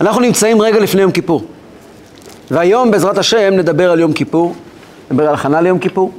[0.00, 1.44] אנחנו נמצאים רגע לפני יום כיפור.
[2.50, 4.54] והיום בעזרת השם נדבר על יום כיפור,
[5.10, 6.12] נדבר על הכנה ליום כיפור.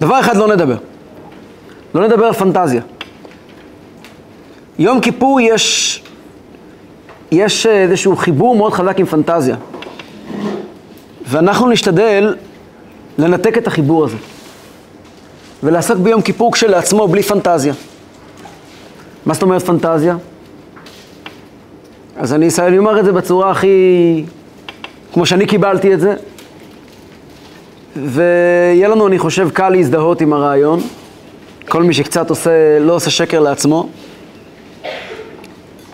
[0.00, 0.76] דבר אחד לא נדבר,
[1.94, 2.82] לא נדבר על פנטזיה.
[4.78, 6.02] יום כיפור יש,
[7.32, 9.56] יש איזשהו חיבור מאוד חזק עם פנטזיה.
[11.26, 12.34] ואנחנו נשתדל
[13.18, 14.16] לנתק את החיבור הזה.
[15.62, 17.74] ולעסוק ביום כיפור כשלעצמו, בלי פנטזיה.
[19.26, 20.16] מה זאת אומרת פנטזיה?
[22.16, 24.24] אז אני, אני אומר את זה בצורה הכי...
[25.12, 26.14] כמו שאני קיבלתי את זה.
[27.96, 30.80] ויהיה לנו, אני חושב, קל להזדהות עם הרעיון.
[31.68, 33.88] כל מי שקצת עושה, לא עושה שקר לעצמו.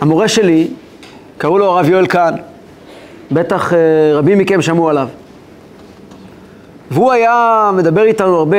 [0.01, 0.67] המורה שלי,
[1.37, 2.33] קראו לו הרב יואל כהן.
[3.31, 3.77] בטח אה,
[4.13, 5.07] רבים מכם שמעו עליו.
[6.91, 8.57] והוא היה מדבר איתנו הרבה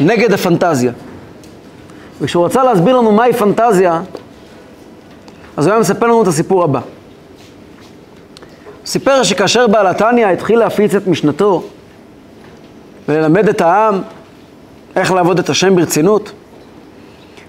[0.00, 0.92] נגד הפנטזיה.
[2.20, 4.02] וכשהוא רצה להסביר לנו מהי פנטזיה,
[5.56, 6.80] אז הוא היה מספר לנו את הסיפור הבא.
[8.86, 11.64] סיפר שכאשר בעל התניא התחיל להפיץ את משנתו
[13.08, 14.02] וללמד את העם
[14.96, 16.32] איך לעבוד את השם ברצינות,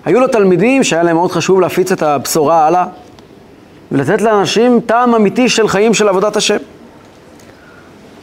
[0.06, 2.86] היו לו תלמידים שהיה להם מאוד חשוב להפיץ את הבשורה הלאה
[3.92, 6.58] ולתת לאנשים טעם אמיתי של חיים של עבודת השם.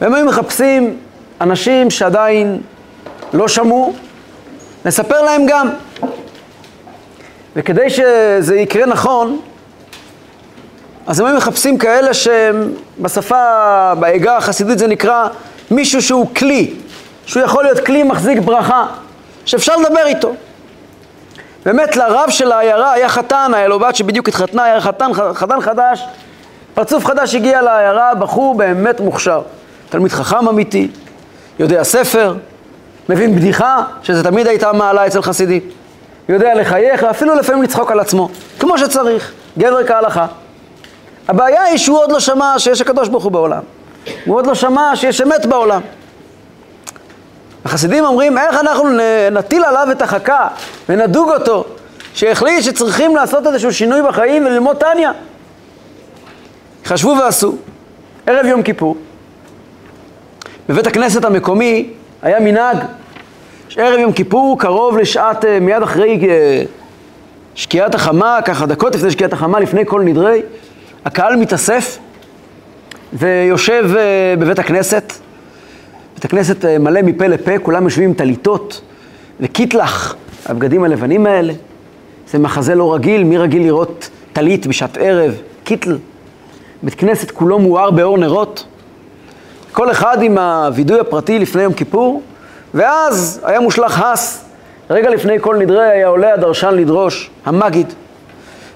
[0.01, 0.97] והם היו מחפשים
[1.41, 2.61] אנשים שעדיין
[3.33, 3.93] לא שמעו,
[4.85, 5.69] נספר להם גם.
[7.55, 9.39] וכדי שזה יקרה נכון,
[11.07, 15.27] אז הם היו מחפשים כאלה שהם בשפה, בעגה החסידית זה נקרא
[15.71, 16.73] מישהו שהוא כלי,
[17.25, 18.85] שהוא יכול להיות כלי מחזיק ברכה,
[19.45, 20.33] שאפשר לדבר איתו.
[21.65, 26.05] באמת לרב של העיירה היה חתן, היה לו בת שבדיוק התחתנה, היה חתן, חתן חדש,
[26.73, 29.41] פרצוף חדש הגיע לעיירה, בחור באמת מוכשר.
[29.89, 30.87] תלמיד חכם אמיתי,
[31.59, 32.35] יודע ספר,
[33.09, 35.61] מבין בדיחה, שזה תמיד הייתה מעלה אצל חסידים.
[36.29, 38.29] יודע לחייך, ואפילו לפעמים לצחוק על עצמו,
[38.59, 40.25] כמו שצריך, גבר כהלכה.
[41.27, 43.61] הבעיה היא שהוא עוד לא שמע שיש הקדוש ברוך הוא בעולם.
[44.25, 45.81] הוא עוד לא שמע שיש אמת בעולם.
[47.65, 48.83] החסידים אומרים, איך אנחנו
[49.31, 50.47] נטיל עליו את החכה
[50.89, 51.63] ונדוג אותו,
[52.13, 55.11] שהחליט שצריכים לעשות איזשהו שינוי בחיים וללמוד טניה.
[56.85, 57.55] חשבו ועשו,
[58.27, 58.97] ערב יום כיפור,
[60.69, 61.89] בבית הכנסת המקומי
[62.21, 62.77] היה מנהג
[63.69, 66.63] שערב יום כיפור קרוב לשעת, אה, מיד אחרי אה,
[67.55, 70.41] שקיעת החמה, ככה דקות לפני שקיעת החמה, לפני כל נדרי,
[71.05, 71.97] הקהל מתאסף
[73.13, 75.13] ויושב אה, בבית הכנסת.
[76.13, 78.81] בית הכנסת מלא מפה לפה, כולם יושבים עם טליתות
[79.39, 80.15] וקיטלח,
[80.45, 81.53] הבגדים הלבנים האלה.
[82.27, 85.33] זה מחזה לא רגיל, מי רגיל לראות טלית בשעת ערב,
[85.63, 85.97] קיטל.
[86.83, 88.65] בית כנסת כולו מואר באור נרות.
[89.71, 92.21] כל אחד עם הווידוי הפרטי לפני יום כיפור,
[92.73, 94.45] ואז היה מושלך הס.
[94.89, 97.93] רגע לפני כל נדרי היה עולה הדרשן לדרוש, המגיד.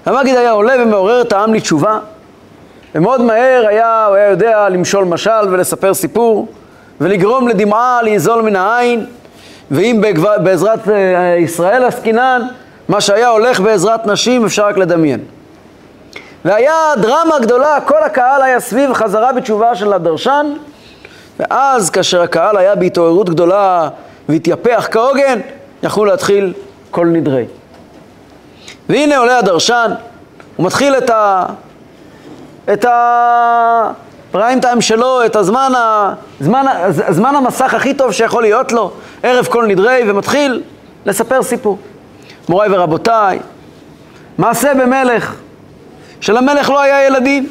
[0.06, 1.98] המגיד היה עולה ומעורר את העם לתשובה,
[2.94, 6.48] ומאוד מהר היה, הוא היה יודע למשול משל ולספר סיפור,
[7.00, 9.06] ולגרום לדמעה להיזול מן העין,
[9.70, 10.02] ואם
[10.42, 12.42] בעזרת אה, ישראל עסקינן,
[12.88, 15.20] מה שהיה הולך בעזרת נשים אפשר רק לדמיין.
[16.44, 20.52] והיה דרמה גדולה, כל הקהל היה סביב חזרה בתשובה של הדרשן,
[21.40, 23.88] ואז כאשר הקהל היה בהתעוררות גדולה
[24.28, 25.40] והתייפח כהוגן,
[25.82, 26.52] יכלו להתחיל
[26.90, 27.44] כל נדרי.
[28.88, 29.90] והנה עולה הדרשן,
[30.56, 31.46] הוא מתחיל את ה...
[32.72, 33.90] את ה...
[34.30, 36.14] פריים טיים שלו, את הזמן, ה...
[36.40, 36.66] זמן,
[37.08, 38.92] זמן המסך הכי טוב שיכול להיות לו,
[39.22, 40.62] ערב כל נדרי, ומתחיל
[41.06, 41.78] לספר סיפור.
[42.48, 43.38] מוריי ורבותיי,
[44.38, 45.34] מעשה במלך,
[46.20, 47.46] שלמלך לא היה ילדים.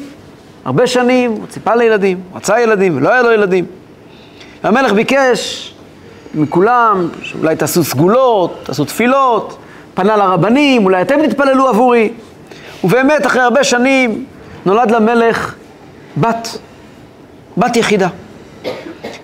[0.64, 3.64] הרבה שנים הוא ציפה לילדים, רצה ילדים, ולא היה לו ילדים.
[4.64, 5.74] והמלך ביקש
[6.34, 7.08] מכולם,
[7.40, 9.58] אולי תעשו סגולות, תעשו תפילות,
[9.94, 12.12] פנה לרבנים, אולי אתם תתפללו עבורי.
[12.84, 14.24] ובאמת, אחרי הרבה שנים,
[14.68, 15.54] נולד למלך
[16.16, 16.58] בת,
[17.56, 18.08] בת יחידה.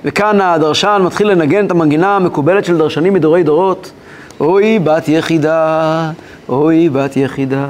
[0.04, 3.92] וכאן הדרשן מתחיל לנגן את המנגינה המקובלת של דרשנים מדורי דורות.
[4.40, 6.10] אוי בת יחידה,
[6.48, 7.66] אוי בת יחידה,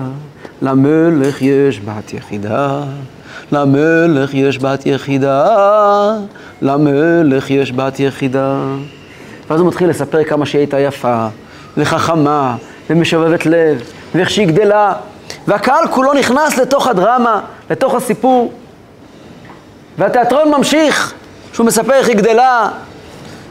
[0.62, 2.82] למלך יש בת יחידה.
[3.52, 5.46] למלך יש בת יחידה,
[6.62, 8.58] למלך יש בת יחידה.
[9.50, 11.26] ואז הוא מתחיל לספר כמה שהיא הייתה יפה,
[11.76, 12.56] וחכמה,
[12.90, 13.82] ומשובבת לב,
[14.14, 14.93] ואיך שהיא גדלה,
[15.49, 18.52] והקהל כולו נכנס לתוך הדרמה, לתוך הסיפור.
[19.99, 21.14] והתיאטרון ממשיך,
[21.52, 22.69] שהוא מספר איך היא גדלה,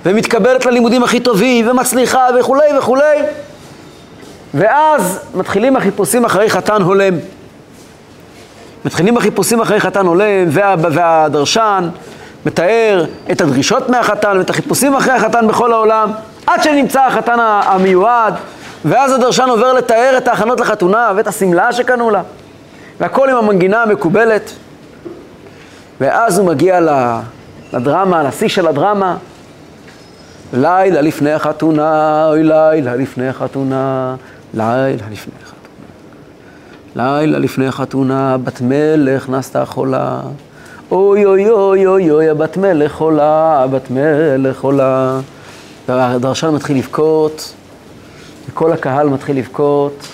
[0.06, 3.20] ומתקבלת ללימודים הכי טובים, ומצליחה, וכולי וכולי.
[4.54, 7.14] ואז מתחילים החיפושים אחרי חתן הולם.
[8.86, 11.90] מתחילים החיפושים אחרי חתן עולה, וה, והדרשן
[12.46, 16.12] מתאר את הדרישות מהחתן ואת החיפושים אחרי החתן בכל העולם,
[16.48, 18.34] עד שנמצא החתן המיועד,
[18.86, 22.22] ואז הדרשן עובר לתאר את ההכנות לחתונה ואת השמלה שקנו לה.
[23.00, 24.52] והכל עם המנגינה המקובלת.
[26.02, 26.80] ואז הוא מגיע
[27.74, 29.18] לדרמה, לשיא של הדרמה.
[30.54, 34.16] לילה לפני החתונה, אוי לילה לפני החתונה,
[34.54, 35.54] לילה לפני החתונה.
[36.96, 40.20] לילה לפני החתונה, בת מלך נסתה חולה.
[40.92, 45.20] אוי אוי אוי אוי אוי, הבת מלך חולה, הבת מלך חולה.
[45.88, 47.54] והדרשן מתחיל לבכות,
[48.50, 50.08] וכל הקהל מתחיל לבכות.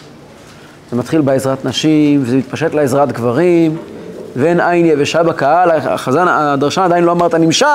[0.92, 3.78] זה מתחיל בעזרת נשים, וזה מתפשט לעזרת גברים,
[4.36, 5.72] ואין עין יבשה בקהל.
[5.72, 7.66] החזן, הדרשן עדיין לא אמר את הנמשל,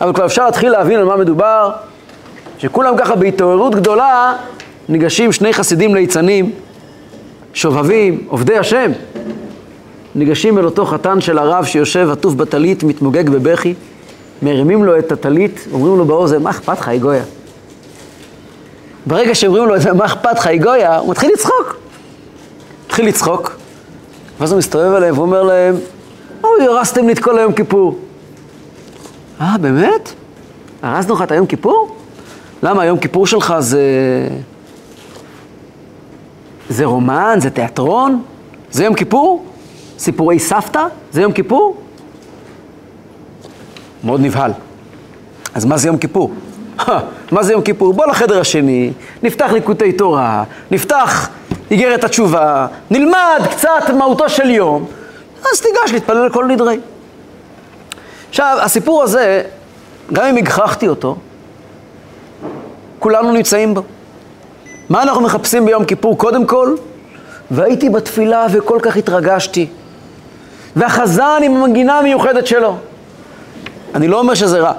[0.00, 1.70] אבל כבר אפשר להתחיל להבין על מה מדובר.
[2.58, 4.34] שכולם ככה בהתעוררות גדולה
[4.88, 6.50] ניגשים שני חסידים ליצנים,
[7.54, 8.90] שובבים, עובדי השם,
[10.14, 13.74] ניגשים אל אותו חתן של הרב שיושב עטוף בטלית, מתמוגג בבכי,
[14.42, 17.22] מרימים לו את הטלית, אומרים לו באוזן, מה אכפת לך, גויה?
[19.06, 21.76] ברגע שאומרים לו, מה אכפת לך, גויה, הוא מתחיל לצחוק.
[22.86, 23.56] מתחיל לצחוק,
[24.40, 25.74] ואז הוא מסתובב אליהם ואומר להם,
[26.44, 27.98] אוי, הרסתם לי את כל היום כיפור.
[29.40, 30.12] אה, באמת?
[30.82, 31.96] הרסנו לך את היום כיפור?
[32.62, 33.82] למה היום כיפור שלך זה...
[36.68, 37.38] זה רומן?
[37.40, 38.22] זה תיאטרון?
[38.70, 39.44] זה יום כיפור?
[39.98, 40.86] סיפורי סבתא?
[41.12, 41.76] זה יום כיפור?
[44.04, 44.52] מאוד נבהל.
[45.54, 46.32] אז מה זה יום כיפור?
[47.30, 47.92] מה זה יום כיפור?
[47.92, 48.92] בוא לחדר השני,
[49.22, 51.28] נפתח ליקוטי תורה, נפתח
[51.70, 54.86] איגרת התשובה, נלמד קצת מהותו של יום,
[55.52, 56.80] אז תיגש להתפלל לכל נדרי.
[58.28, 59.42] עכשיו, הסיפור הזה,
[60.12, 61.16] גם אם הגחכתי אותו,
[62.98, 63.82] כולנו נמצאים בו.
[64.88, 66.18] מה אנחנו מחפשים ביום כיפור?
[66.18, 66.74] קודם כל,
[67.50, 69.66] והייתי בתפילה וכל כך התרגשתי.
[70.76, 72.76] והחזן עם המנגינה המיוחדת שלו.
[73.94, 74.72] אני לא אומר שזה רע,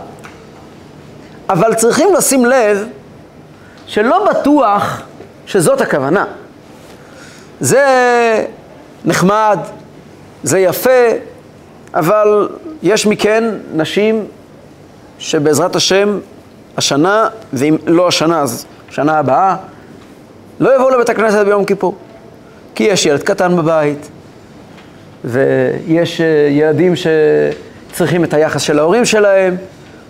[1.53, 2.87] אבל צריכים לשים לב
[3.87, 5.01] שלא בטוח
[5.45, 6.25] שזאת הכוונה.
[7.59, 7.85] זה
[9.05, 9.59] נחמד,
[10.43, 11.09] זה יפה,
[11.93, 12.49] אבל
[12.83, 14.25] יש מכן נשים
[15.19, 16.19] שבעזרת השם
[16.77, 19.55] השנה, ואם לא השנה אז שנה הבאה,
[20.59, 21.95] לא יבואו לבית הכנסת ביום כיפור.
[22.75, 24.09] כי יש ילד קטן בבית,
[25.23, 29.55] ויש אה, ילדים שצריכים את היחס של ההורים שלהם,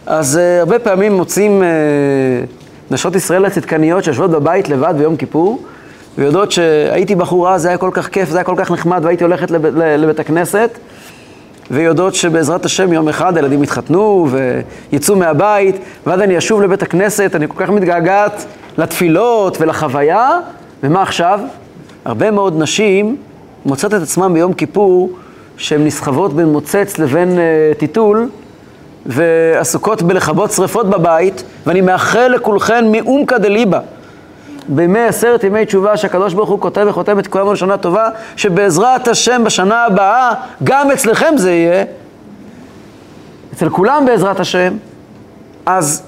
[0.06, 5.64] אז uh, הרבה פעמים מוצאים uh, נשות ישראל הצדקניות שיושבות בבית לבד ביום כיפור,
[6.18, 9.52] ויודעות שהייתי בחורה, זה היה כל כך כיף, זה היה כל כך נחמד, והייתי הולכת
[9.52, 10.78] לב, לבית הכנסת,
[11.72, 14.28] ויודעות שבעזרת השם יום אחד הילדים יתחתנו
[14.92, 15.76] ויצאו מהבית,
[16.08, 18.46] ואז אני אשוב לבית הכנסת, אני כל כך מתגעגעת
[18.78, 20.40] לתפילות ולחוויה,
[20.84, 21.40] ומה עכשיו?
[22.06, 23.18] הרבה מאוד נשים
[23.66, 25.10] מוצאות את עצמן ביום כיפור
[25.58, 28.30] שהן נסחבות בין מוצץ לבין uh, טיטול,
[29.06, 33.80] ועסוקות בלכבות שרפות בבית, ואני מאחל לכולכן מאומקא דליבה.
[34.68, 39.44] בימי עשרת ימי תשובה שהקדוש ברוך הוא כותב וחותם את כולם לשנה טובה, שבעזרת השם
[39.44, 40.32] בשנה הבאה,
[40.64, 41.84] גם אצלכם זה יהיה,
[43.54, 44.74] אצל כולם בעזרת השם,
[45.66, 46.04] אז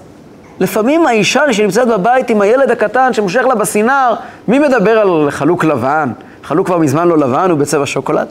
[0.60, 4.14] לפעמים האישה שנמצאת בבית עם הילד הקטן שמושך לה בסינר,
[4.48, 6.12] מי מדבר על חלוק לבן?
[6.44, 8.28] חלוק כבר מזמן לא לבן, הוא בצבע שוקולד.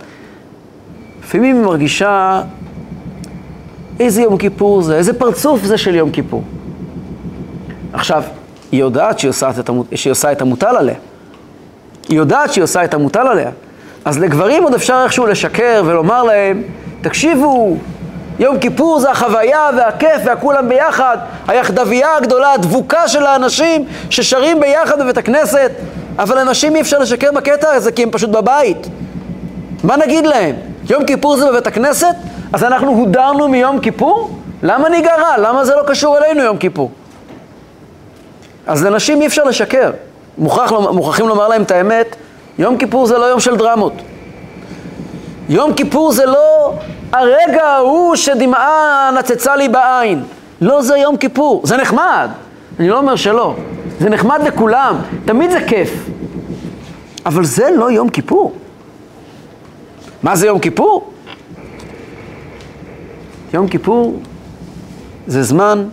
[1.25, 2.43] לפעמים היא מרגישה
[4.01, 6.43] איזה יום כיפור זה, איזה פרצוף זה של יום כיפור.
[7.93, 8.23] עכשיו,
[8.73, 9.87] היא יודעת שהיא עושה את, המות...
[9.95, 10.95] שהיא עושה את המוטל עליה.
[12.09, 13.51] היא יודעת שהיא עושה את המוטל עליה.
[14.05, 16.63] אז לגברים עוד אפשר איכשהו לשקר ולומר להם,
[17.01, 17.77] תקשיבו,
[18.39, 25.19] יום כיפור זה החוויה והכיף והכולם ביחד, היחדבייה הגדולה, הדבוקה של האנשים ששרים ביחד בבית
[25.19, 25.71] הכנסת,
[26.19, 28.87] אבל לנשים אי אפשר לשקר בקטע הזה כי הם פשוט בבית.
[29.85, 30.55] מה נגיד להם?
[30.91, 32.15] יום כיפור זה בבית הכנסת?
[32.53, 34.39] אז אנחנו הודרנו מיום כיפור?
[34.63, 35.39] למה ניגרע?
[35.39, 36.91] למה זה לא קשור אלינו יום כיפור?
[38.67, 39.91] אז לנשים אי אפשר לשקר.
[40.39, 42.17] מוכרח, מוכרחים לומר להם את האמת,
[42.59, 43.93] יום כיפור זה לא יום של דרמות.
[45.49, 46.75] יום כיפור זה לא
[47.13, 50.23] הרגע ההוא שדמעה נצצה לי בעין.
[50.61, 51.61] לא זה יום כיפור.
[51.65, 52.29] זה נחמד,
[52.81, 53.55] אני לא אומר שלא.
[54.01, 56.09] זה נחמד לכולם, תמיד זה כיף.
[57.27, 58.53] אבל זה לא יום כיפור.
[60.23, 61.11] מה זה יום כיפור?
[63.55, 64.21] יום כיפור
[65.27, 65.85] זה זמן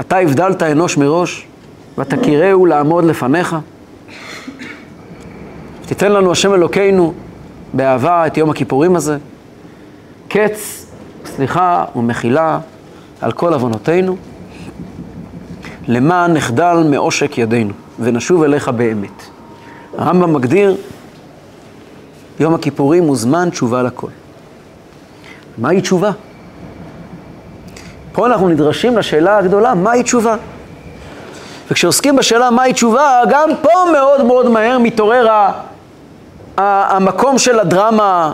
[0.00, 1.46] אתה הבדלת אנוש מראש,
[1.98, 3.56] ואתה קיראהו לעמוד לפניך.
[5.86, 7.12] תיתן לנו השם אלוקינו
[7.72, 9.18] באהבה את יום הכיפורים הזה.
[10.28, 10.86] קץ,
[11.24, 12.58] סליחה ומחילה
[13.20, 14.16] על כל עוונותינו,
[15.88, 19.22] למען נחדל מעושק ידינו ונשוב אליך באמת.
[19.98, 20.76] הרמב"ם מגדיר,
[22.40, 24.08] יום הכיפורים הוא זמן תשובה לכל.
[25.58, 26.10] מהי תשובה?
[28.12, 30.36] פה אנחנו נדרשים לשאלה הגדולה, מהי תשובה?
[31.70, 35.26] וכשעוסקים בשאלה מהי תשובה, גם פה מאוד מאוד מהר מתעורר
[36.56, 38.32] המקום של הדרמה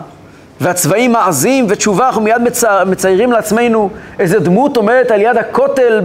[0.61, 2.67] והצבעים מעזים, ותשובה, אנחנו מיד מצי...
[2.87, 6.01] מציירים לעצמנו איזה דמות עומדת על יד הכותל,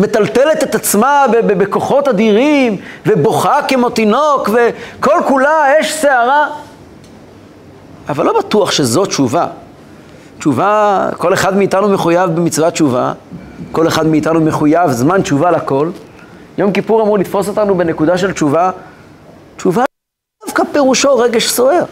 [0.00, 6.46] מטלטלת את עצמה בכוחות אדירים, ובוכה כמו תינוק, וכל כולה אש שערה.
[8.08, 9.46] אבל לא בטוח שזו תשובה.
[10.38, 13.12] תשובה, כל אחד מאיתנו מחויב במצוות תשובה,
[13.72, 15.90] כל אחד מאיתנו מחויב זמן תשובה לכל.
[16.58, 18.70] יום כיפור אמור לתפוס אותנו בנקודה של תשובה.
[19.56, 19.84] תשובה
[20.46, 21.84] דווקא פירושו רגש סוער.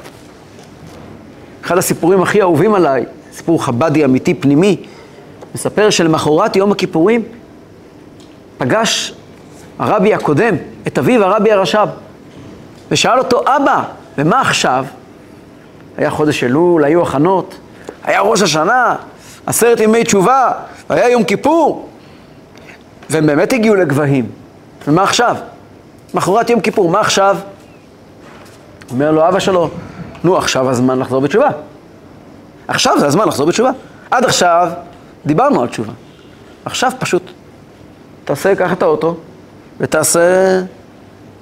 [1.64, 4.76] אחד הסיפורים הכי אהובים עליי, סיפור חבדי אמיתי פנימי,
[5.54, 7.22] מספר שלמחרת יום הכיפורים
[8.58, 9.14] פגש
[9.78, 10.54] הרבי הקודם
[10.86, 11.88] את אביו הרבי הרש"ב
[12.90, 13.82] ושאל אותו, אבא,
[14.18, 14.84] ומה עכשיו?
[15.96, 17.54] היה חודש אלול, היו הכנות,
[18.06, 18.96] היה ראש השנה,
[19.46, 20.52] עשרת ימי תשובה,
[20.88, 21.88] היה יום כיפור,
[23.10, 24.30] והם באמת הגיעו לגבהים.
[24.88, 25.36] ומה עכשיו?
[26.14, 27.36] מחרת יום כיפור, מה עכשיו?
[28.90, 29.70] אומר לו אבא שלו,
[30.25, 31.48] נו, עכשיו הזמן לחזור בתשובה.
[32.68, 33.70] עכשיו זה הזמן לחזור בתשובה.
[34.10, 34.70] עד עכשיו
[35.26, 35.92] דיברנו על תשובה.
[36.64, 37.22] עכשיו פשוט
[38.25, 39.16] תעשה, קח את האוטו
[39.80, 40.60] ותעשה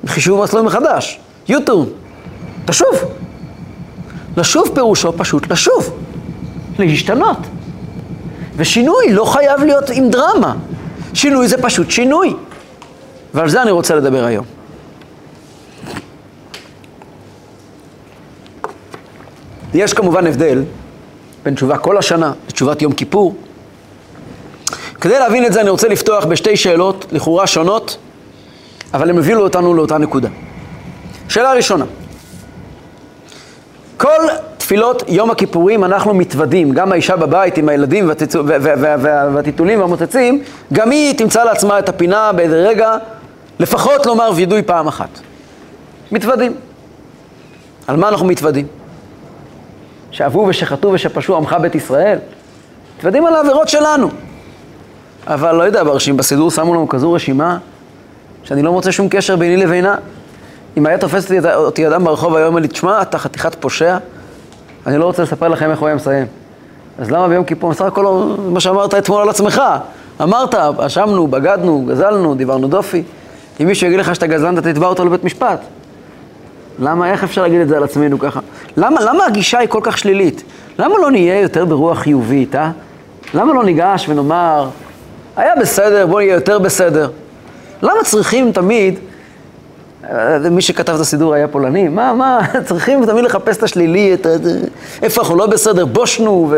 [0.06, 1.20] חישוב מסלול מחדש.
[1.48, 1.86] יוטורן.
[2.64, 2.94] תשוב.
[4.36, 6.03] לשוב פירושו פשוט לשוב.
[6.78, 7.38] להשתנות.
[8.56, 10.54] ושינוי לא חייב להיות עם דרמה.
[11.14, 12.34] שינוי זה פשוט שינוי.
[13.34, 14.44] ועל זה אני רוצה לדבר היום.
[19.74, 20.62] יש כמובן הבדל
[21.44, 23.36] בין תשובה כל השנה לתשובת יום כיפור.
[25.00, 27.96] כדי להבין את זה אני רוצה לפתוח בשתי שאלות, לכאורה שונות,
[28.94, 30.28] אבל הם הביאו אותנו לאותה נקודה.
[31.28, 31.84] שאלה ראשונה,
[33.96, 34.28] כל
[34.64, 38.10] תפילות יום הכיפורים אנחנו מתוודים, גם האישה בבית עם הילדים
[39.34, 40.42] והטיטולים והמוצצים,
[40.72, 42.96] גם היא תמצא לעצמה את הפינה באיזה רגע,
[43.58, 45.08] לפחות לומר וידוי פעם אחת.
[46.12, 46.54] מתוודים.
[47.86, 48.66] על מה אנחנו מתוודים?
[50.10, 52.18] שעבו ושחטו ושפשו עמך בית ישראל.
[52.96, 54.08] מתוודים על העבירות שלנו.
[55.26, 57.58] אבל לא יודע, ברשים בסידור שמו לנו כזו רשימה,
[58.44, 59.96] שאני לא מוצא שום קשר ביני לבינה.
[60.76, 63.98] אם היה תופס אותי אדם ברחוב היום, אומר לי, תשמע, אתה חתיכת פושע,
[64.86, 66.26] אני לא רוצה לספר לכם איך הוא היה מסיים.
[66.98, 67.70] אז למה ביום כיפור?
[67.70, 69.62] בסך הכל מה שאמרת אתמול על עצמך.
[70.22, 73.02] אמרת, אשמנו, בגדנו, גזלנו, דיברנו דופי.
[73.60, 75.60] אם מישהו יגיד לך שאתה גזלן, אתה תתבע אותו לבית משפט.
[76.78, 78.40] למה, איך אפשר להגיד את זה על עצמנו ככה?
[78.76, 80.42] למה, למה הגישה היא כל כך שלילית?
[80.78, 82.70] למה לא נהיה יותר ברוח חיובית, אה?
[83.34, 84.68] למה לא ניגש ונאמר,
[85.36, 87.10] היה בסדר, בוא נהיה יותר בסדר?
[87.82, 88.98] למה צריכים תמיד,
[90.50, 94.26] מי שכתב את הסידור היה פולני, מה, מה, צריכים תמיד לחפש את השלילי, את,
[95.02, 96.52] איפה אנחנו לא בסדר, בושנו,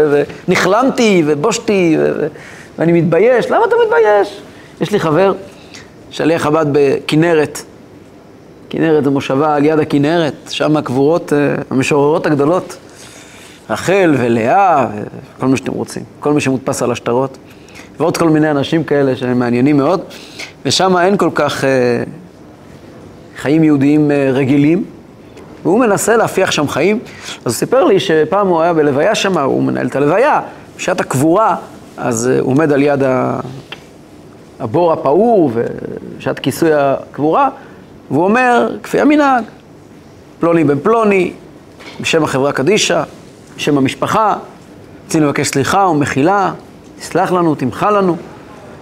[0.49, 2.27] ונכלמתי, ובושתי, ו,
[2.79, 4.41] ואני מתבייש, למה אתה מתבייש?
[4.81, 5.33] יש לי חבר,
[6.11, 7.63] שליח חב"ד בכנרת,
[8.71, 12.77] כנרת זה מושבה על יד הכנרת, שם הקבורות, אה, המשוררות הגדולות.
[13.71, 14.87] רחל ולאה,
[15.37, 17.39] וכל מה שאתם רוצים, כל מי שמודפס על השטרות,
[17.99, 20.01] ועוד כל מיני אנשים כאלה שהם מעניינים מאוד,
[20.65, 21.69] ושם אין כל כך אה,
[23.37, 24.85] חיים יהודיים אה, רגילים,
[25.63, 26.99] והוא מנסה להפיח שם חיים.
[27.39, 30.41] אז הוא סיפר לי שפעם הוא היה בלוויה שם, הוא מנהל את הלוויה,
[30.77, 31.57] בשעת הקבורה,
[31.97, 33.03] אז אה, הוא עומד על יד
[34.61, 35.51] הבור הפעור,
[36.19, 37.49] בשעת כיסוי הקבורה,
[38.11, 39.45] והוא אומר, כפי המנהג,
[40.41, 41.33] פלוני בן פלוני,
[42.01, 43.03] בשם החברה קדישא,
[43.57, 44.37] בשם המשפחה,
[45.05, 46.53] רוצים לבקש סליחה ומחילה,
[47.01, 48.17] תסלח לנו, תמחה לנו,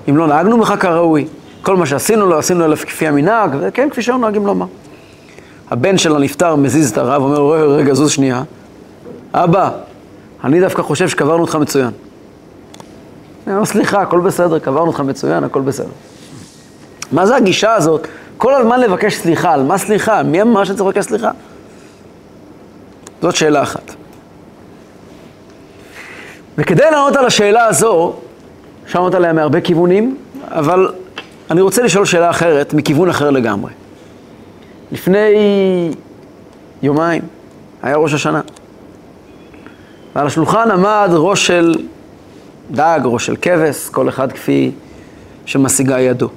[0.09, 1.27] אם לא נהגנו בך כראוי,
[1.65, 4.67] כל מה שעשינו לא עשינו אלא כפי המנהג, וכן, כפי שהיו נוהגים לומר.
[5.71, 8.43] הבן של הנפטר מזיז את הרב, אומר, רגע, רגע, זוז שנייה.
[9.35, 9.71] אבא,
[10.45, 11.91] אני דווקא חושב שקברנו אותך מצוין.
[13.47, 15.89] אני אומר, סליחה, הכל בסדר, קברנו אותך מצוין, הכל בסדר.
[17.13, 18.07] מה זה הגישה הזאת?
[18.37, 20.23] כל הזמן לבקש סליחה, על מה סליחה?
[20.23, 21.31] מי אמר שצריך לבקש סליחה?
[23.23, 23.95] זאת שאלה אחת.
[26.59, 28.13] וכדי לענות על השאלה הזו,
[28.87, 30.17] אפשר לענות עליה מהרבה כיוונים,
[30.49, 30.89] אבל
[31.51, 33.73] אני רוצה לשאול שאלה אחרת, מכיוון אחר לגמרי.
[34.93, 35.35] לפני
[36.83, 37.23] יומיים
[37.83, 38.41] היה ראש השנה,
[40.15, 41.75] ועל השולחן עמד ראש של
[42.71, 44.71] דג, ראש של כבש, כל אחד כפי
[45.47, 46.29] שמשיגה ידו.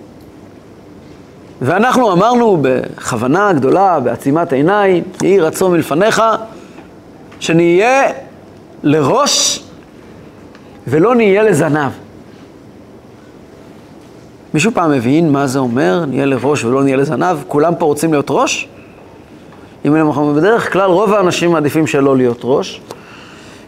[1.62, 6.22] ואנחנו אמרנו בכוונה גדולה, בעצימת עיניים, יהי רצון מלפניך,
[7.40, 8.04] שנהיה
[8.84, 9.64] לראש
[10.88, 11.92] ולא נהיה לזנב.
[14.54, 17.38] מישהו פעם מבין מה זה אומר, נהיה לראש ולא נהיה לזנב?
[17.48, 18.68] כולם פה רוצים להיות ראש?
[19.86, 22.82] אם אנחנו בדרך כלל רוב האנשים מעדיפים שלא להיות ראש,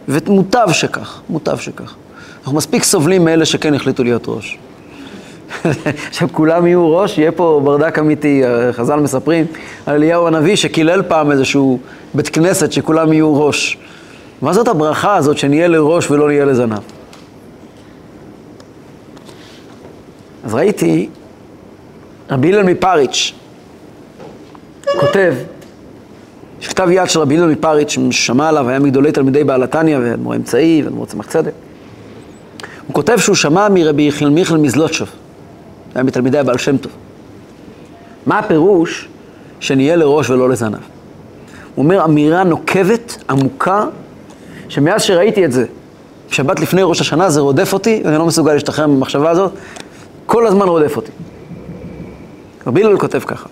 [0.08, 1.94] ומוטב שכך, מוטב שכך.
[2.40, 4.58] אנחנו מספיק סובלים מאלה שכן החליטו להיות ראש.
[6.10, 9.46] עכשיו כולם יהיו ראש, יהיה פה ברדק אמיתי, חז"ל מספרים
[9.86, 11.78] על אליהו הנביא שקילל פעם איזשהו
[12.14, 13.78] בית כנסת שכולם יהיו ראש.
[14.42, 16.99] מה זאת הברכה הזאת שנהיה לראש ולא נהיה לזנב?
[20.44, 21.08] אז ראיתי,
[22.30, 23.32] רבי הלל מפריץ'
[25.00, 25.34] כותב,
[26.60, 30.36] יש כתב יד של רבי הלל מפריץ', ששמע עליו, היה מגדולי תלמידי בעל התניא ואדמו"ר
[30.36, 31.52] אמצעי ואדמו"ר צמח צדק.
[32.86, 35.08] הוא כותב שהוא שמע מרבי יחיל מיכל מזלוטשוב,
[35.94, 36.92] היה מתלמידי הבעל שם טוב.
[38.26, 39.08] מה הפירוש
[39.60, 40.74] שנהיה לראש ולא לזנב?
[41.74, 43.84] הוא אומר אמירה נוקבת, עמוקה,
[44.68, 45.64] שמאז שראיתי את זה,
[46.30, 49.52] שבת לפני ראש השנה זה רודף אותי, ואני לא מסוגל להשתחרר מהמחשבה הזאת,
[50.30, 51.10] כל הזמן רודף אותי.
[52.66, 53.48] רבי הלל כותב ככה,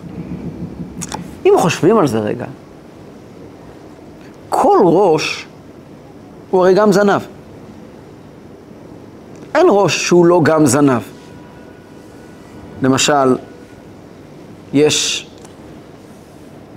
[1.47, 2.45] אם חושבים על זה רגע,
[4.49, 5.47] כל ראש
[6.51, 7.21] הוא הרי גם זנב.
[9.55, 11.03] אין ראש שהוא לא גם זנב.
[12.83, 13.37] למשל,
[14.73, 15.27] יש,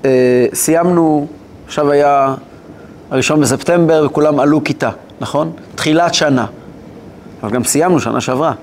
[0.06, 1.28] אה, סיימנו,
[1.66, 2.36] עכשיו היה
[3.12, 4.90] הראשון בספטמבר וכולם עלו כיתה,
[5.20, 5.52] נכון?
[5.76, 6.46] תחילת שנה.
[7.44, 8.54] אבל גם סיימנו שנה שעברה.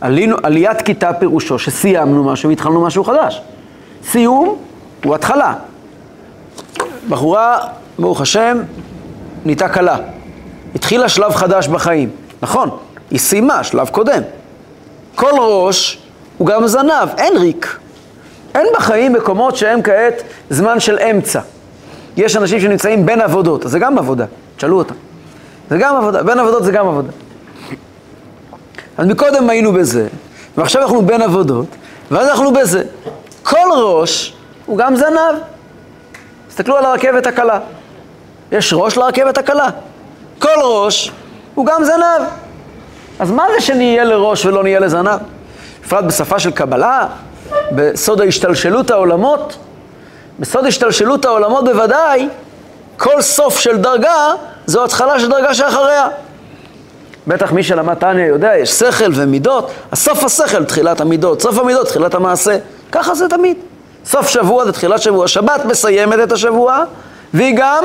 [0.00, 3.42] עלינו, עליית כיתה פירושו שסיימנו משהו והתחלנו משהו חדש.
[4.04, 4.56] סיום
[5.04, 5.54] הוא התחלה.
[7.08, 7.58] בחורה,
[7.98, 8.58] ברוך השם,
[9.44, 9.96] נהייתה כלה.
[10.74, 12.10] התחילה שלב חדש בחיים.
[12.42, 12.70] נכון,
[13.10, 14.22] היא סיימה שלב קודם.
[15.14, 15.98] כל ראש
[16.38, 17.78] הוא גם זנב, אין ריק.
[18.54, 21.40] אין בחיים מקומות שהם כעת זמן של אמצע.
[22.16, 24.24] יש אנשים שנמצאים בין עבודות, אז זה גם עבודה,
[24.56, 24.94] תשאלו אותם.
[25.70, 27.08] זה גם עבודה, בין עבודות זה גם עבודה.
[28.98, 30.08] אז מקודם היינו בזה,
[30.56, 31.66] ועכשיו אנחנו בין עבודות,
[32.10, 32.82] ואז אנחנו בזה.
[33.42, 34.34] כל ראש
[34.66, 35.38] הוא גם זנב.
[36.48, 37.58] תסתכלו על הרכבת הקלה.
[38.52, 39.68] יש ראש לרכבת הקלה.
[40.38, 41.12] כל ראש
[41.54, 42.26] הוא גם זנב.
[43.18, 45.20] אז מה זה שנהיה לראש ולא נהיה לזנב?
[45.84, 47.06] בפרט בשפה של קבלה,
[47.72, 49.56] בסוד ההשתלשלות העולמות,
[50.38, 52.28] בסוד השתלשלות העולמות בוודאי,
[52.96, 54.32] כל סוף של דרגה
[54.66, 56.08] זו התחלה של דרגה שאחריה.
[57.26, 62.14] בטח מי שלמד תניא יודע, יש שכל ומידות, הסוף השכל תחילת המידות, סוף המידות תחילת
[62.14, 62.58] המעשה.
[62.92, 63.56] ככה זה תמיד.
[64.04, 66.84] סוף שבוע זה תחילת שבוע, שבת מסיימת את השבוע,
[67.34, 67.84] והיא גם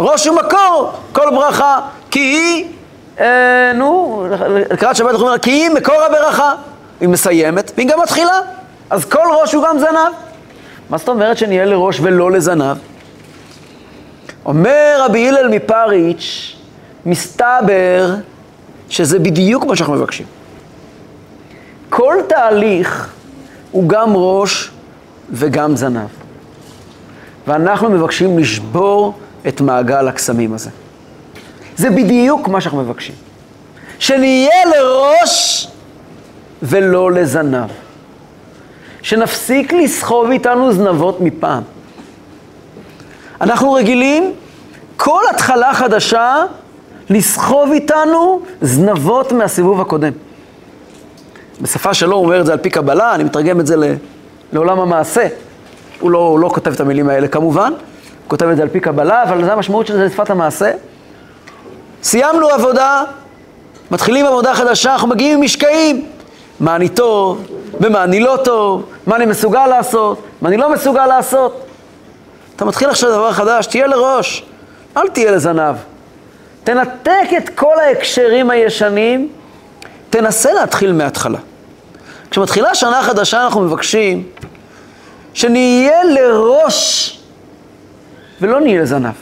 [0.00, 1.80] ראש ומקור כל ברכה,
[2.10, 2.64] כי היא,
[3.20, 4.26] אה, נו,
[4.70, 6.54] לקראת שבת אנחנו אומרים, כי היא מקור הברכה.
[7.00, 8.40] היא מסיימת, והיא גם מתחילה.
[8.90, 10.12] אז כל ראש הוא גם זנב.
[10.90, 12.76] מה זאת אומרת שנהיה לראש ולא לזנב?
[14.44, 16.56] אומר רבי הלל מפריץ',
[17.06, 18.14] מסתבר
[18.92, 20.26] שזה בדיוק מה שאנחנו מבקשים.
[21.88, 23.12] כל תהליך
[23.70, 24.70] הוא גם ראש
[25.30, 26.08] וגם זנב.
[27.46, 30.70] ואנחנו מבקשים לשבור את מעגל הקסמים הזה.
[31.76, 33.14] זה בדיוק מה שאנחנו מבקשים.
[33.98, 35.68] שנהיה לראש
[36.62, 37.70] ולא לזנב.
[39.02, 41.62] שנפסיק לסחוב איתנו זנבות מפעם.
[43.40, 44.32] אנחנו רגילים
[44.96, 46.44] כל התחלה חדשה
[47.12, 50.12] לסחוב איתנו זנבות מהסיבוב הקודם.
[51.60, 53.76] בשפה שלו הוא אומר את זה על פי קבלה, אני מתרגם את זה
[54.52, 55.26] לעולם המעשה.
[56.00, 58.80] הוא לא, הוא לא כותב את המילים האלה כמובן, הוא כותב את זה על פי
[58.80, 60.72] קבלה, אבל זה המשמעות של זה לשפת המעשה.
[62.02, 63.02] סיימנו עבודה,
[63.90, 66.06] מתחילים עבודה חדשה, אנחנו מגיעים עם משקעים.
[66.60, 67.46] מה אני טוב,
[67.80, 71.66] במה אני לא טוב, מה אני מסוגל לעשות, מה אני לא מסוגל לעשות.
[72.56, 74.44] אתה מתחיל עכשיו דבר חדש, תהיה לראש,
[74.96, 75.74] אל תהיה לזנב.
[76.64, 79.28] תנתק את כל ההקשרים הישנים,
[80.10, 81.38] תנסה להתחיל מההתחלה.
[82.30, 84.28] כשמתחילה שנה חדשה אנחנו מבקשים
[85.34, 87.18] שנהיה לראש
[88.40, 89.12] ולא נהיה לזנב.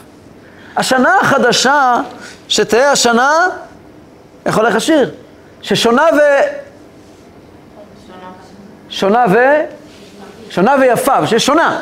[0.77, 1.95] השנה החדשה,
[2.47, 3.47] שתהיה השנה,
[4.45, 5.11] איך הולך השיר?
[5.61, 6.19] ששונה ו...
[8.89, 9.37] שונה ו...
[10.49, 11.81] שונה ויפה, ששונה.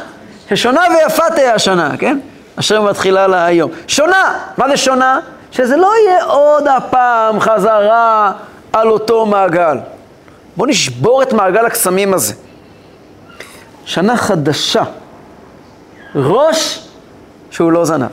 [0.49, 2.19] ששונה ויפה תהיה השנה, כן?
[2.55, 3.71] אשר מתחילה לה היום.
[3.87, 4.39] שונה!
[4.57, 5.19] מה זה שונה?
[5.51, 8.31] שזה לא יהיה עוד הפעם חזרה
[8.73, 9.77] על אותו מעגל.
[10.57, 12.33] בואו נשבור את מעגל הקסמים הזה.
[13.85, 14.83] שנה חדשה.
[16.15, 16.87] ראש
[17.51, 18.09] שהוא לא זנב.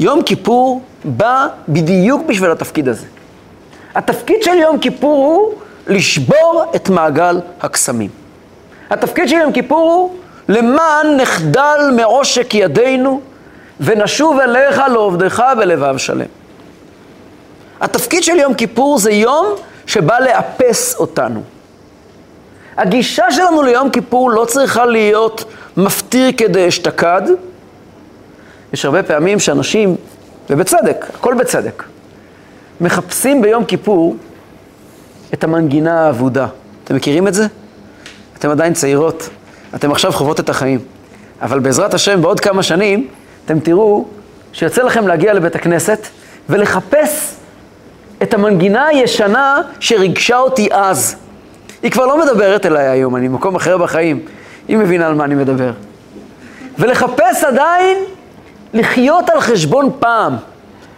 [0.00, 3.06] יום כיפור בא בדיוק בשביל התפקיד הזה.
[3.94, 5.54] התפקיד של יום כיפור הוא
[5.86, 8.10] לשבור את מעגל הקסמים.
[8.90, 10.16] התפקיד של יום כיפור הוא
[10.48, 13.20] למען נחדל מעושק ידינו
[13.80, 16.26] ונשוב אליך לעובדך בלבב שלם.
[17.80, 19.46] התפקיד של יום כיפור זה יום
[19.86, 21.42] שבא לאפס אותנו.
[22.76, 25.44] הגישה שלנו ליום כיפור לא צריכה להיות
[25.76, 27.22] מפטיר כדי אשתקד.
[28.72, 29.96] יש הרבה פעמים שאנשים,
[30.50, 31.84] ובצדק, הכל בצדק,
[32.80, 34.16] מחפשים ביום כיפור
[35.34, 36.46] את המנגינה האבודה.
[36.84, 37.46] אתם מכירים את זה?
[38.38, 39.28] אתם עדיין צעירות,
[39.74, 40.80] אתם עכשיו חוות את החיים.
[41.42, 43.08] אבל בעזרת השם, בעוד כמה שנים,
[43.48, 44.04] אתם תראו
[44.52, 46.06] שיוצא לכם להגיע לבית הכנסת
[46.48, 47.34] ולחפש
[48.22, 51.16] את המנגינה הישנה שריגשה אותי אז.
[51.82, 54.20] היא כבר לא מדברת אליי היום, אני במקום אחר בחיים.
[54.68, 55.72] היא מבינה על מה אני מדבר.
[56.78, 57.98] ולחפש עדיין
[58.74, 60.36] לחיות על חשבון פעם.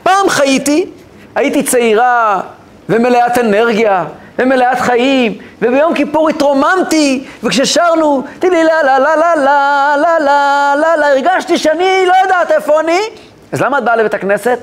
[0.02, 0.86] פעם חייתי,
[1.34, 2.40] הייתי צעירה
[2.88, 4.04] ומלאת אנרגיה
[4.40, 10.96] ומלאת חיים, וביום כיפור התרוממתי, וכששרנו טילי לה לה לה לה לה לה לה לה
[10.96, 13.00] לה הרגשתי שאני לא יודעת איפה אני.
[13.52, 14.58] אז למה את באה לבית הכנסת?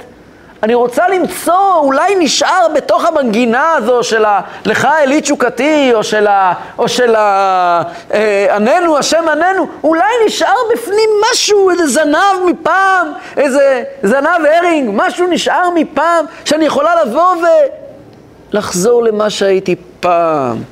[0.63, 4.41] אני רוצה למצוא, אולי נשאר בתוך המנגינה הזו של ה...
[4.65, 6.53] לך אלי תשוקתי, או של ה...
[6.77, 7.81] או של ה...
[8.13, 15.27] אה, עננו, השם עננו, אולי נשאר בפנים משהו, איזה זנב מפעם, איזה זנב הרינג, משהו
[15.27, 17.35] נשאר מפעם, שאני יכולה לבוא
[18.53, 20.63] ולחזור למה שהייתי פעם.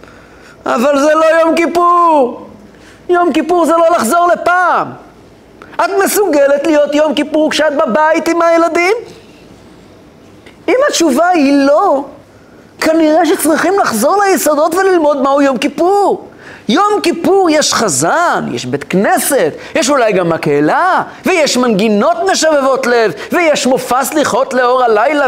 [0.65, 2.47] אבל זה לא יום כיפור.
[3.09, 4.91] יום כיפור זה לא לחזור לפעם.
[5.75, 8.93] את מסוגלת להיות יום כיפור כשאת בבית עם הילדים?
[10.67, 12.03] אם התשובה היא לא,
[12.79, 16.24] כנראה שצריכים לחזור ליסודות וללמוד מהו יום כיפור.
[16.69, 23.13] יום כיפור יש חזן, יש בית כנסת, יש אולי גם מקהלה, ויש מנגינות משבבות לב,
[23.31, 25.27] ויש מופע סליחות לאור הלילה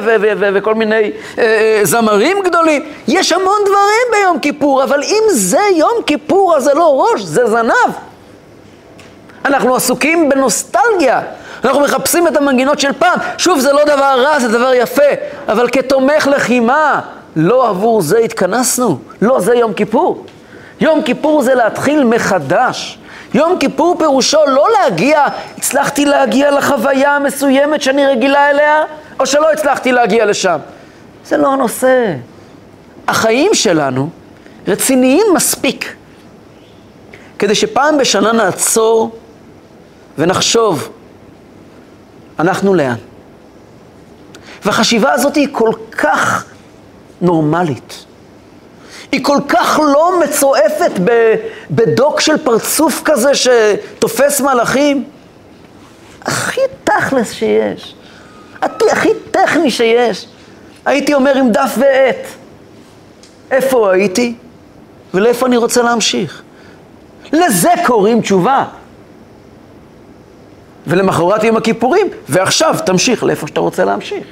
[0.53, 2.83] וכל מיני אה, אה, זמרים גדולים.
[3.07, 7.45] יש המון דברים ביום כיפור, אבל אם זה יום כיפור אז זה לא ראש, זה
[7.45, 7.93] זנב.
[9.45, 11.21] אנחנו עסוקים בנוסטלגיה.
[11.63, 13.19] אנחנו מחפשים את המנגינות של פעם.
[13.37, 15.01] שוב, זה לא דבר רע, זה דבר יפה,
[15.47, 17.01] אבל כתומך לחימה,
[17.35, 18.97] לא עבור זה התכנסנו.
[19.21, 20.25] לא זה יום כיפור.
[20.79, 22.99] יום כיפור זה להתחיל מחדש.
[23.33, 25.25] יום כיפור פירושו לא להגיע,
[25.57, 28.83] הצלחתי להגיע לחוויה המסוימת שאני רגילה אליה,
[29.19, 30.57] או שלא הצלחתי להגיע לשם.
[31.25, 32.13] זה לא הנושא.
[33.07, 34.09] החיים שלנו
[34.67, 35.95] רציניים מספיק
[37.39, 39.15] כדי שפעם בשנה נעצור
[40.17, 40.89] ונחשוב
[42.39, 42.95] אנחנו לאן?
[44.65, 46.45] והחשיבה הזאת היא כל כך
[47.21, 48.05] נורמלית.
[49.11, 50.91] היא כל כך לא מצועפת
[51.71, 55.03] בדוק של פרצוף כזה שתופס מלאכים.
[56.21, 57.95] הכי תכלס שיש,
[58.61, 60.27] הכי, טכני שיש.
[60.85, 62.27] הייתי אומר עם דף ועט.
[63.51, 64.35] איפה הייתי
[65.13, 66.41] ולאיפה אני רוצה להמשיך.
[67.33, 68.65] לזה קוראים תשובה.
[70.87, 74.23] ולמחרת יום הכיפורים, ועכשיו תמשיך לאיפה שאתה רוצה להמשיך.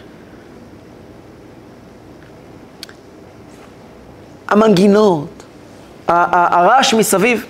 [4.55, 5.43] המנגינות,
[6.07, 7.45] הרעש מסביב.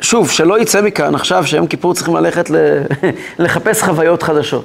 [0.00, 2.50] שוב, שלא יצא מכאן עכשיו שיום כיפור צריכים ללכת
[3.38, 4.64] לחפש חוויות חדשות.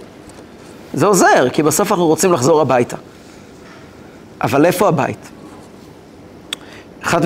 [0.93, 2.97] זה עוזר, כי בסוף אנחנו רוצים לחזור הביתה.
[4.41, 5.29] אבל איפה הבית?
[7.03, 7.21] אחד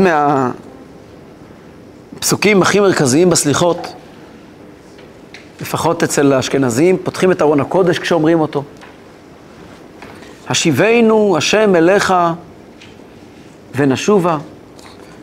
[2.20, 3.94] מהפסוקים הכי מרכזיים בסליחות
[5.62, 8.64] לפחות אצל האשכנזים, פותחים את ארון הקודש כשאומרים אותו.
[10.48, 12.14] השיבנו השם אליך
[13.76, 14.38] ונשובה,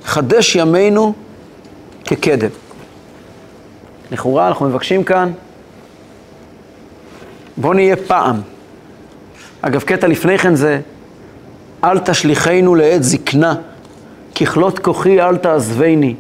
[0.05, 1.13] חדש ימינו
[2.05, 2.49] כקדם.
[4.11, 5.33] לכאורה אנחנו מבקשים כאן,
[7.57, 8.41] בוא נהיה פעם.
[9.63, 10.81] אגב, קטע לפני כן זה,
[11.85, 13.55] אל תשליכנו לעת זקנה,
[14.35, 16.15] ככלות כוחי אל תעזבני.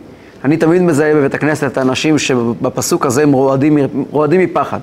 [0.44, 3.78] אני תמיד מזהה בבית הכנסת את האנשים שבפסוק הזה הם רועדים,
[4.10, 4.80] רועדים מפחד.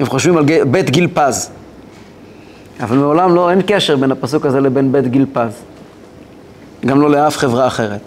[0.00, 1.50] הם חושבים על בית גיל פז.
[2.82, 5.62] אבל מעולם לא, אין קשר בין הפסוק הזה לבין בית גיל פז.
[6.86, 8.00] גם לא לאף חברה אחרת.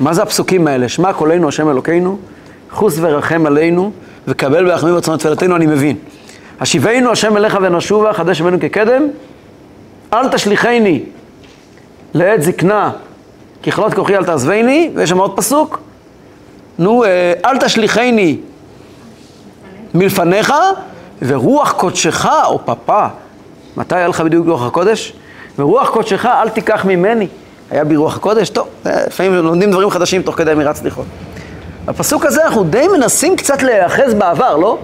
[0.00, 0.88] מה זה הפסוקים האלה?
[0.88, 2.18] שמע קולנו השם אלוקינו,
[2.70, 3.90] חוס ורחם עלינו,
[4.28, 5.96] וקבל ביחמי ורצונות תפילתנו, אני מבין.
[6.60, 9.02] השיבנו השם אליך ונשובה, חדש ימינו כקדם,
[10.12, 11.02] אל תשליכני
[12.14, 12.90] לעת זקנה
[13.62, 15.80] ככלות כוחי אל תעזבני, ויש שם עוד פסוק,
[16.78, 18.38] נו, אה, אל תשליכני
[19.94, 20.52] מלפניך,
[21.22, 23.06] ורוח קודשך, או פפה,
[23.76, 25.12] מתי היה לך בדיוק רוח הקודש?
[25.58, 27.28] ורוח קודשך אל תיקח ממני.
[27.70, 28.48] היה בי רוח הקודש?
[28.48, 31.04] טוב, אה, לפעמים לומדים דברים חדשים תוך כדי אמירת סליחות.
[31.84, 34.78] בפסוק הזה אנחנו די מנסים קצת להיאחז בעבר, לא?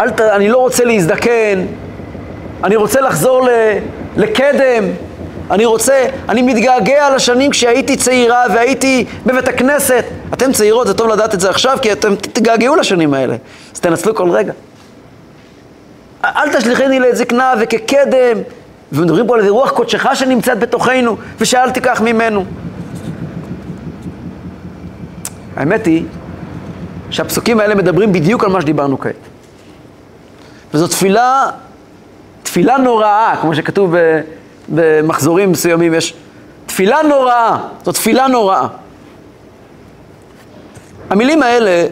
[0.00, 0.20] אל ת...
[0.20, 1.66] אני לא רוצה להזדקן,
[2.64, 3.48] אני רוצה לחזור ל...
[4.16, 4.84] לקדם,
[5.50, 10.04] אני רוצה, אני מתגעגע לשנים כשהייתי צעירה והייתי בבית הכנסת.
[10.32, 13.36] אתם צעירות, זה טוב לדעת את זה עכשיו, כי אתם תתגעגעו לשנים האלה.
[13.74, 14.52] אז תנצלו כל רגע.
[16.36, 18.38] אל תשליכני לעת זקנה וכקדם,
[18.92, 22.44] ומדברים פה על איזה רוח קודשך שנמצאת בתוכנו, ושאל תיקח ממנו.
[25.56, 26.04] האמת היא
[27.10, 29.14] שהפסוקים האלה מדברים בדיוק על מה שדיברנו כעת.
[30.74, 31.50] וזו תפילה,
[32.42, 33.94] תפילה נוראה, כמו שכתוב.
[34.68, 36.14] במחזורים מסוימים יש
[36.66, 38.66] תפילה נוראה, זו תפילה נוראה.
[41.10, 41.86] המילים האלה,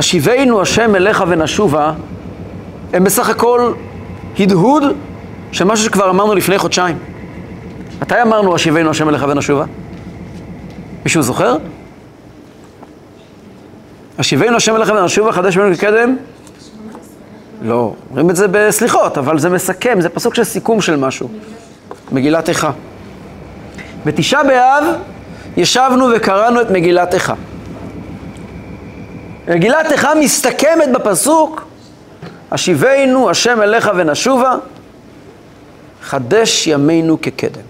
[0.00, 1.92] השיבנו השם אליך ונשובה,
[2.92, 3.72] הם בסך הכל
[4.38, 4.82] הדהוד
[5.52, 6.98] של משהו שכבר אמרנו לפני חודשיים.
[8.02, 9.64] מתי אמרנו השיבנו השם אליך ונשובה?
[11.04, 11.56] מישהו זוכר?
[14.18, 16.16] השיבנו השם אליך ונשובה, חדש ממנו כקדם?
[17.62, 21.28] לא, אומרים את זה בסליחות, אבל זה מסכם, זה פסוק של סיכום של משהו.
[22.12, 22.70] מגילת איכה.
[24.06, 24.84] בתשעה באב
[25.56, 27.34] ישבנו וקראנו את מגילת איכה.
[29.48, 31.66] מגילת איכה מסתכמת בפסוק
[32.50, 34.54] השיבנו השם אליך ונשובה,
[36.02, 37.62] חדש ימינו כקדם.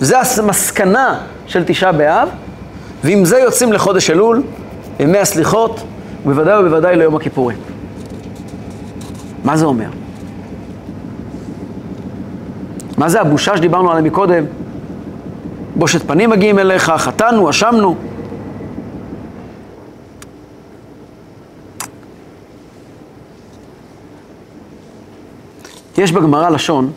[0.00, 2.28] זה המסקנה של תשעה באב,
[3.04, 4.42] ועם זה יוצאים לחודש אלול,
[5.00, 5.80] ימי הסליחות,
[6.26, 7.58] ובוודאי ובוודאי ליום הכיפורים.
[9.44, 9.88] מה זה אומר?
[12.98, 14.44] מה זה הבושה שדיברנו עליה מקודם?
[15.76, 17.96] בושת פנים מגיעים אליך, חטאנו, אשמנו.
[25.98, 26.92] יש בגמרא לשון,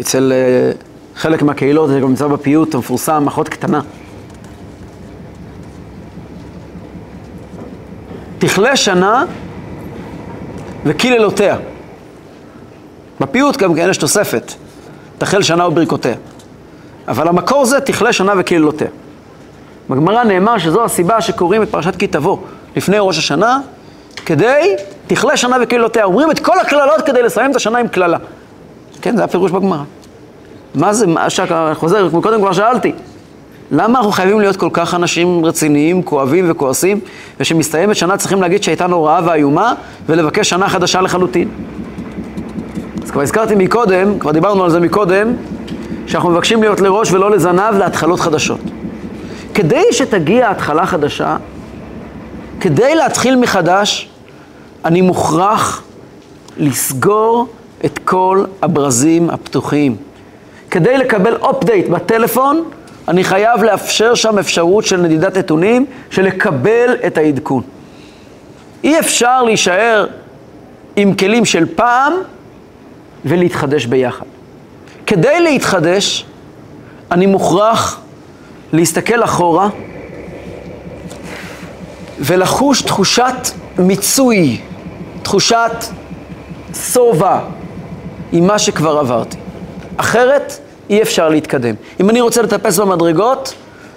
[0.00, 0.82] אצל uh,
[1.16, 3.80] חלק מהקהילות, זה גם נמצא בפיוט המפורסם, אחות קטנה.
[8.38, 9.24] תכלה שנה
[10.84, 11.56] וקללותיה.
[13.20, 14.52] בפיוט גם כן יש תוספת,
[15.18, 16.14] תחל שנה וברכותיה.
[17.08, 18.88] אבל המקור זה תכלה שנה וקללותיה.
[19.90, 22.36] בגמרא נאמר שזו הסיבה שקוראים את פרשת כי תבוא
[22.76, 23.60] לפני ראש השנה,
[24.16, 26.04] כדי תכלה שנה וקללותיה.
[26.04, 28.18] אומרים את כל הקללות כדי לסיים את השנה עם קללה.
[29.02, 29.82] כן, זה הפירוש בגמרא.
[30.74, 32.92] מה זה, מה שאתה חוזר, קודם כבר שאלתי,
[33.70, 37.00] למה אנחנו חייבים להיות כל כך אנשים רציניים, כואבים וכועסים,
[37.40, 39.74] ושמסתיימת שנה צריכים להגיד שהייתה נוראה ואיומה,
[40.06, 41.48] ולבקש שנה חדשה לחלוטין?
[43.04, 45.32] אז כבר הזכרתי מקודם, כבר דיברנו על זה מקודם,
[46.06, 48.60] שאנחנו מבקשים להיות לראש ולא לזנב להתחלות חדשות.
[49.54, 51.36] כדי שתגיע התחלה חדשה,
[52.62, 54.08] כדי להתחיל מחדש,
[54.84, 55.82] אני מוכרח
[56.56, 57.46] לסגור
[57.84, 59.96] את כל הברזים הפתוחים.
[60.70, 62.64] כדי לקבל update בטלפון,
[63.08, 67.62] אני חייב לאפשר שם אפשרות של נדידת נתונים, של לקבל את העדכון.
[68.84, 70.06] אי אפשר להישאר
[70.96, 72.12] עם כלים של פעם
[73.24, 74.26] ולהתחדש ביחד.
[75.06, 76.26] כדי להתחדש,
[77.10, 78.00] אני מוכרח
[78.72, 79.68] להסתכל אחורה
[82.22, 83.34] ולחוש תחושת
[83.78, 84.60] מיצוי,
[85.22, 85.84] תחושת
[86.74, 87.38] שובע
[88.32, 89.36] עם מה שכבר עברתי.
[89.96, 90.58] אחרת
[90.90, 91.74] אי אפשר להתקדם.
[92.00, 93.54] אם אני רוצה לטפס במדרגות,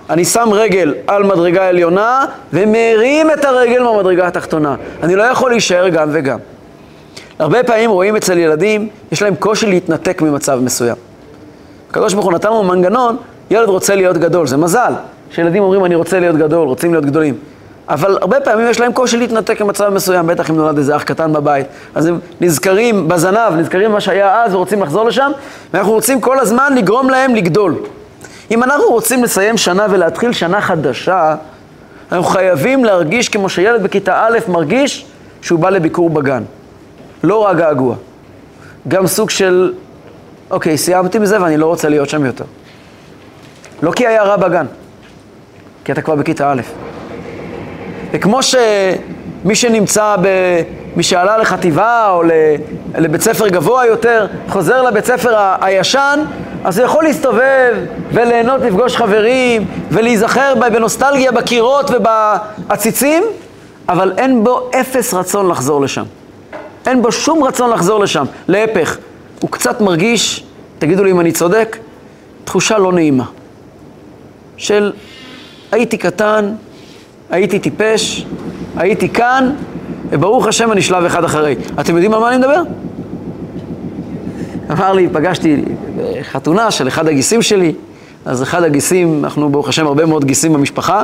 [0.09, 4.75] אני שם רגל על מדרגה עליונה ומרים את הרגל מהמדרגה התחתונה.
[5.03, 6.39] אני לא יכול להישאר גם וגם.
[7.39, 10.95] הרבה פעמים רואים אצל ילדים, יש להם קושי להתנתק ממצב מסוים.
[11.89, 13.17] הקדוש ברוך הוא נתן לנו מנגנון,
[13.51, 14.93] ילד רוצה להיות גדול, זה מזל.
[15.31, 17.37] שילדים אומרים אני רוצה להיות גדול, רוצים להיות גדולים.
[17.89, 21.33] אבל הרבה פעמים יש להם קושי להתנתק ממצב מסוים, בטח אם נולד איזה אח קטן
[21.33, 21.67] בבית.
[21.95, 25.31] אז הם נזכרים בזנב, נזכרים במה שהיה אז ורוצים לחזור לשם,
[25.73, 27.75] ואנחנו רוצים כל הזמן לגרום להם לגדול.
[28.51, 31.35] אם אנחנו רוצים לסיים שנה ולהתחיל שנה חדשה,
[32.11, 35.05] אנחנו חייבים להרגיש כמו שילד בכיתה א' מרגיש
[35.41, 36.43] שהוא בא לביקור בגן.
[37.23, 37.95] לא רק געגוע.
[38.87, 39.73] גם סוג של,
[40.51, 42.45] אוקיי, סיימתי מזה ואני לא רוצה להיות שם יותר.
[43.81, 44.65] לא כי היה רע בגן,
[45.85, 46.84] כי אתה כבר בכיתה א'.
[48.15, 50.27] וכמו שמי שנמצא, ב...
[50.95, 52.23] מי שעלה לחטיבה או
[52.97, 55.57] לבית ספר גבוה יותר, חוזר לבית ספר ה...
[55.61, 56.19] הישן,
[56.63, 57.73] אז הוא יכול להסתובב
[58.11, 63.23] וליהנות לפגוש חברים ולהיזכר בנוסטלגיה בקירות ובעציצים,
[63.89, 66.03] אבל אין בו אפס רצון לחזור לשם.
[66.85, 68.25] אין בו שום רצון לחזור לשם.
[68.47, 68.97] להפך,
[69.39, 70.43] הוא קצת מרגיש,
[70.79, 71.77] תגידו לי אם אני צודק,
[72.43, 73.25] תחושה לא נעימה.
[74.57, 74.91] של
[75.71, 76.53] הייתי קטן,
[77.35, 78.25] הייתי טיפש,
[78.75, 79.51] הייתי כאן,
[80.09, 81.55] וברוך השם אני שלב אחד אחרי.
[81.79, 82.61] אתם יודעים על מה אני מדבר?
[84.71, 85.61] אמר לי, פגשתי
[86.21, 87.73] חתונה של אחד הגיסים שלי,
[88.25, 91.03] אז אחד הגיסים, אנחנו ברוך השם הרבה מאוד גיסים במשפחה,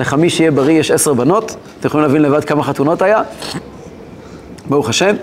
[0.00, 3.22] לחמי שיהיה בריא יש עשר בנות, אתם יכולים להבין לבד כמה חתונות היה,
[4.68, 5.14] ברוך השם.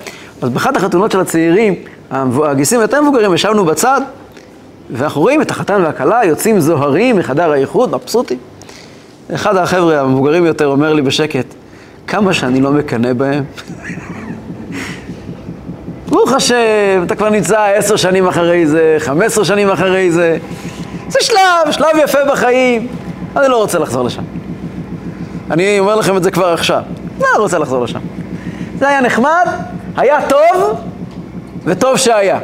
[0.41, 1.75] אז באחת החתונות של הצעירים,
[2.11, 4.01] הגיסים היותר מבוגרים, ישבנו בצד,
[4.89, 8.37] ואנחנו רואים את החתן והכלה יוצאים זוהרים מחדר האיחוד, מבסוטים.
[9.35, 11.45] אחד החבר'ה המבוגרים יותר אומר לי בשקט,
[12.07, 13.43] כמה שאני לא מקנא בהם.
[16.07, 20.37] ברוך השם, אתה כבר נמצא עשר שנים אחרי זה, חמש עשרה שנים אחרי זה.
[21.07, 22.87] זה שלב, שלב יפה בחיים.
[23.37, 24.23] אני לא רוצה לחזור לשם.
[25.51, 26.81] אני אומר לכם את זה כבר עכשיו.
[27.19, 27.99] לא רוצה לחזור לשם.
[28.79, 29.47] זה היה נחמד,
[29.97, 30.81] היה טוב,
[31.63, 32.39] וטוב שהיה.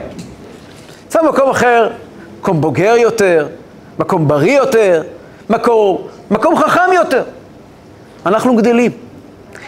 [1.07, 1.89] יצא במקום אחר,
[2.39, 3.47] מקום בוגר יותר,
[3.99, 5.03] מקום בריא יותר,
[5.49, 7.23] מקום, מקום חכם יותר.
[8.25, 8.91] אנחנו גדלים.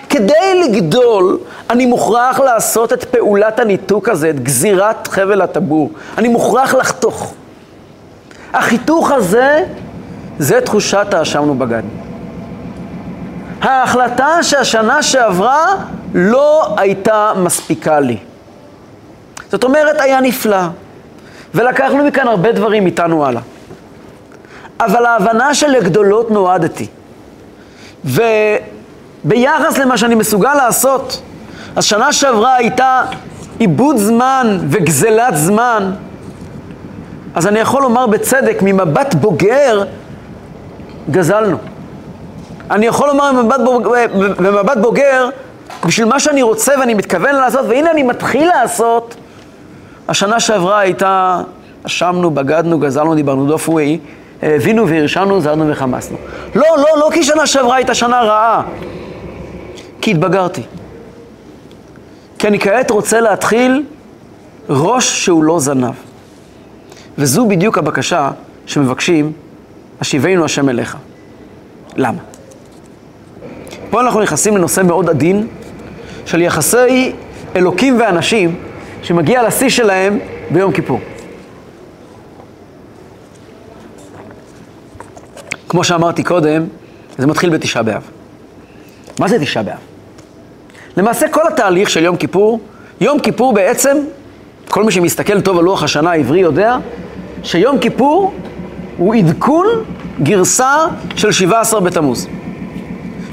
[0.10, 1.38] כדי לגדול,
[1.70, 5.92] אני מוכרח לעשות את פעולת הניתוק הזה, את גזירת חבל הטבור.
[6.18, 7.34] אני מוכרח לחתוך.
[8.54, 9.66] החיתוך הזה,
[10.40, 11.82] זה תחושת האשמנו בגן.
[13.62, 15.66] ההחלטה שהשנה שעברה
[16.14, 18.18] לא הייתה מספיקה לי.
[19.52, 20.62] זאת אומרת, היה נפלא,
[21.56, 23.42] ולקחנו מכאן הרבה דברים איתנו הלאה.
[24.86, 26.88] אבל ההבנה שלגדולות נועדתי,
[28.06, 31.22] וביחס למה שאני מסוגל לעשות,
[31.76, 33.04] השנה שעברה הייתה
[33.60, 35.92] עיבוד זמן וגזלת זמן,
[37.36, 39.84] אז אני יכול לומר בצדק, ממבט בוגר,
[41.12, 41.58] גזלנו.
[42.72, 44.06] אני יכול לומר במבט בוגר,
[44.38, 45.30] במבט בוגר,
[45.86, 49.16] בשביל מה שאני רוצה ואני מתכוון לעשות, והנה אני מתחיל לעשות,
[50.08, 51.42] השנה שעברה הייתה,
[51.86, 54.00] אשמנו, בגדנו, גזלנו, דיברנו דופוי,
[54.42, 56.18] הבינו והרשענו, זרנו וחמסנו.
[56.56, 58.64] לא, לא, לא כי שנה שעברה הייתה שנה רעה,
[60.02, 60.62] כי התבגרתי.
[62.40, 63.84] כי אני כעת רוצה להתחיל
[64.70, 65.94] ראש שהוא לא זנב.
[67.18, 68.32] וזו בדיוק הבקשה
[68.66, 69.32] שמבקשים,
[70.02, 70.98] השיבנו השם אליך.
[71.96, 72.20] למה?
[73.90, 75.48] פה אנחנו נכנסים לנושא מאוד עדין
[76.26, 77.12] של יחסי
[77.56, 78.56] אלוקים ואנשים
[79.04, 80.20] שמגיע לשיא שלהם
[80.52, 81.00] ביום כיפור.
[85.72, 86.66] כמו שאמרתי קודם,
[87.18, 88.02] זה מתחיל בתשעה באב.
[89.20, 89.78] מה זה תשעה באב?
[90.98, 92.60] למעשה כל התהליך של יום כיפור,
[93.02, 93.98] יום כיפור בעצם,
[94.70, 96.78] כל מי שמסתכל טוב על לוח השנה העברי יודע,
[97.44, 98.34] שיום כיפור
[98.98, 99.66] הוא עדכון
[100.24, 100.76] גרסה
[101.16, 102.28] של 17 בתמוז.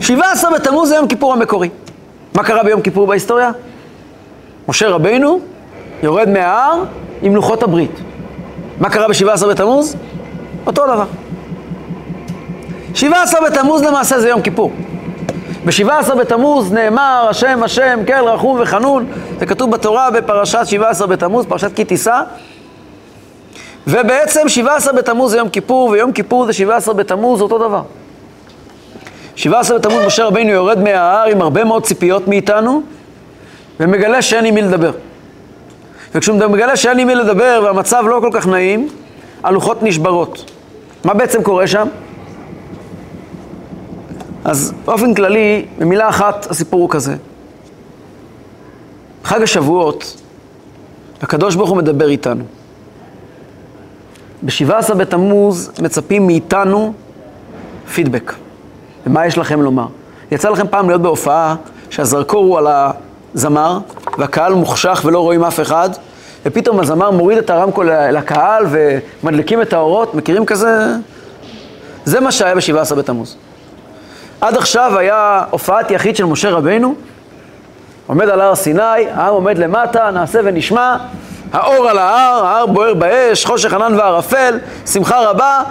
[0.01, 1.69] 17 בתמוז זה יום כיפור המקורי.
[2.35, 3.51] מה קרה ביום כיפור בהיסטוריה?
[4.69, 5.41] משה רבינו
[6.03, 6.85] יורד מההר
[7.23, 8.01] עם לוחות הברית.
[8.81, 9.97] מה קרה ב-17 בתמוז?
[10.67, 11.07] אותו דבר.
[12.99, 14.73] 17 בתמוז למעשה זה יום כיפור.
[15.65, 19.07] ב-17 בתמוז נאמר השם השם כן רחום וחנון,
[19.39, 22.21] זה כתוב בתורה בפרשת 17 בתמוז, פרשת כי תישא.
[23.87, 27.83] ובעצם 17 בתמוז זה יום כיפור, ויום כיפור זה 17 בתמוז, אותו דבר.
[29.37, 32.83] 17 בתמוז משה רבינו יורד מההר עם הרבה מאוד ציפיות מאיתנו,
[33.81, 34.93] ומגלה שאין עם מי לדבר.
[36.15, 38.89] וכשהוא מגלה שאין עם מי לדבר והמצב לא כל כך נעים,
[39.43, 40.51] הלוחות נשברות.
[41.05, 41.89] מה בעצם קורה שם?
[44.45, 47.17] אז באופן כללי, במילה אחת, הסיפור הוא כזה.
[49.25, 50.23] חג השבועות,
[51.23, 52.45] הקדוש ברוך הוא מדבר איתנו.
[54.43, 56.93] ב-17 בתמוז מצפים מאיתנו
[57.95, 58.33] פידבק.
[59.07, 59.87] ומה יש לכם לומר?
[60.31, 61.57] יצא לכם פעם להיות בהופעה
[61.91, 62.67] שהזרקור הוא על
[63.35, 63.79] הזמר,
[64.19, 65.91] והקהל מוחשך ולא רואים אף אחד,
[66.47, 70.87] ופתאום הזמר מוריד את הרמקול לקהל ומדליקים את האורות, מכירים כזה?
[72.05, 73.37] זה מה שהיה ב-17 בתמוז.
[74.41, 76.95] עד עכשיו היה הופעת יחיד של משה רבינו,
[78.07, 78.83] עומד על הר סיני,
[79.15, 80.97] ההר עומד למטה, נעשה ונשמע,
[81.53, 85.63] האור על ההר, ההר בוער באש, חושך ענן וערפל, שמחה רבה.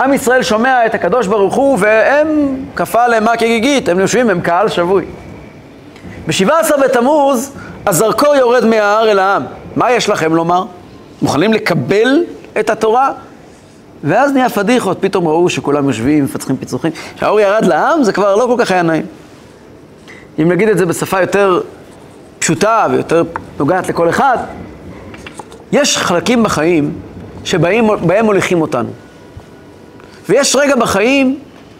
[0.00, 4.40] עם ישראל שומע את הקדוש ברוך הוא, והם, כפה עליהם מה כגיגית, הם יושבים, הם
[4.40, 5.04] קהל שבוי.
[6.26, 7.52] ב-17 בתמוז,
[7.86, 9.42] הזרקור יורד מההר אל העם.
[9.76, 10.64] מה יש לכם לומר?
[11.22, 12.22] מוכנים לקבל
[12.60, 13.12] את התורה?
[14.04, 16.92] ואז נהיה פדיחות, פתאום ראו שכולם יושבים, מפצחים פיצוחים.
[17.16, 19.06] כשהאור ירד לעם, זה כבר לא כל כך היה נעים.
[20.38, 21.60] אם נגיד את זה בשפה יותר
[22.38, 23.22] פשוטה ויותר
[23.58, 24.38] נוגעת לכל אחד,
[25.72, 26.92] יש חלקים בחיים
[27.44, 28.88] שבהם מוליכים אותנו.
[30.28, 31.38] ויש רגע בחיים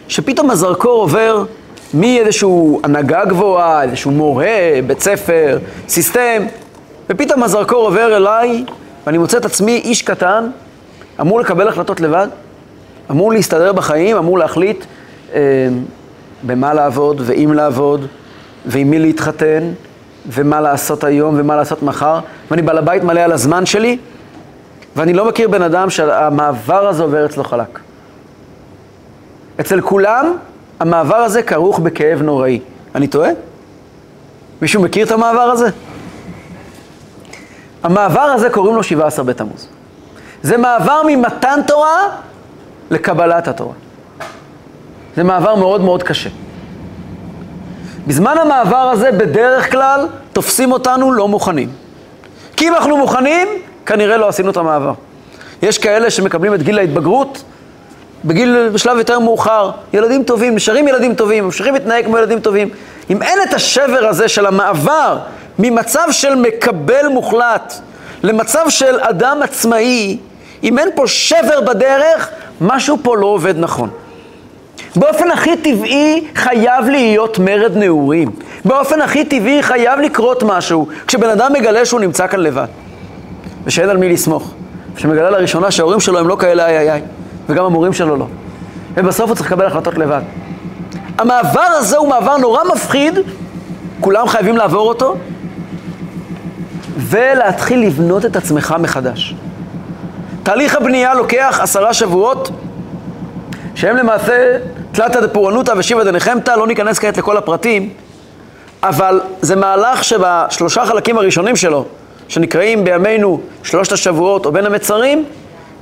[0.09, 1.45] שפתאום הזרקור עובר
[1.95, 4.47] מאיזשהו הנהגה גבוהה, איזשהו מורה,
[4.87, 5.59] בית ספר,
[5.89, 6.43] סיסטם,
[7.11, 8.65] ופתאום הזרקור עובר אליי,
[9.07, 10.51] ואני מוצא את עצמי איש קטן,
[11.21, 12.29] אמור לקבל החלטות לבד,
[13.11, 14.85] אמור להסתדר בחיים, אמור להחליט
[15.35, 15.69] אה,
[16.43, 18.07] במה לעבוד ואם לעבוד,
[18.67, 19.73] ועם מי להתחתן,
[20.29, 23.99] ומה לעשות היום ומה לעשות מחר, ואני בעל הבית מלא על הזמן שלי,
[24.97, 27.81] ואני לא מכיר בן אדם שהמעבר הזה עובר אצלו חלק.
[29.61, 30.37] אצל כולם
[30.81, 32.61] המעבר הזה כרוך בכאב נוראי.
[32.95, 33.31] אני טועה?
[34.63, 35.69] מישהו מכיר את המעבר הזה?
[37.83, 39.69] המעבר הזה קוראים לו 17 בתמוז.
[40.45, 42.09] זה מעבר ממתן תורה
[42.91, 43.75] לקבלת התורה.
[45.17, 46.31] זה מעבר מאוד מאוד קשה.
[48.07, 51.69] בזמן המעבר הזה בדרך כלל תופסים אותנו לא מוכנים.
[52.57, 53.49] כי אם אנחנו מוכנים,
[53.87, 54.93] כנראה לא עשינו את המעבר.
[55.63, 57.43] יש כאלה שמקבלים את גיל ההתבגרות
[58.25, 62.69] בגיל, בשלב יותר מאוחר, ילדים טובים, נשארים ילדים טובים, ממשיכים להתנהג כמו ילדים טובים.
[63.11, 65.19] אם אין את השבר הזה של המעבר
[65.59, 67.75] ממצב של מקבל מוחלט
[68.23, 70.19] למצב של אדם עצמאי,
[70.65, 73.91] אם אין פה שבר בדרך, משהו פה לא עובד נכון.
[74.97, 78.31] באופן הכי טבעי חייב להיות מרד נעורים.
[78.65, 82.67] באופן הכי טבעי חייב לקרות משהו כשבן אדם מגלה שהוא נמצא כאן לבד.
[83.65, 84.55] ושאין על מי לסמוך.
[84.97, 87.03] שמגלה לראשונה שההורים שלו הם לא כאלה איי איי איי,
[87.49, 88.27] וגם המורים שלו לא.
[88.95, 90.21] ובסוף הוא צריך לקבל החלטות לבד.
[91.19, 93.19] המעבר הזה הוא מעבר נורא מפחיד,
[94.01, 95.17] כולם חייבים לעבור אותו,
[96.97, 99.35] ולהתחיל לבנות את עצמך מחדש.
[100.45, 102.51] תהליך הבנייה לוקח עשרה שבועות,
[103.75, 104.59] שהם למעשה
[104.93, 107.91] תלתא דפורענותא ושיבא דנחמתא, לא ניכנס כעת לכל הפרטים,
[108.83, 111.85] אבל זה מהלך שבשלושה חלקים הראשונים שלו,
[112.29, 115.25] שנקראים בימינו שלושת השבועות או בין המצרים,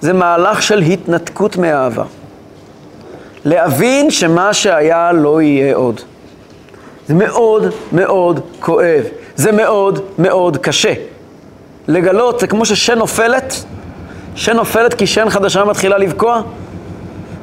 [0.01, 2.05] זה מהלך של התנתקות מהעבר.
[3.45, 6.01] להבין שמה שהיה לא יהיה עוד.
[7.09, 9.05] זה מאוד מאוד כואב,
[9.37, 10.93] זה מאוד מאוד קשה.
[11.89, 13.65] לגלות, זה כמו ששן נופלת,
[14.35, 16.43] שן נופלת כי שן חדשה מתחילה לבקוע.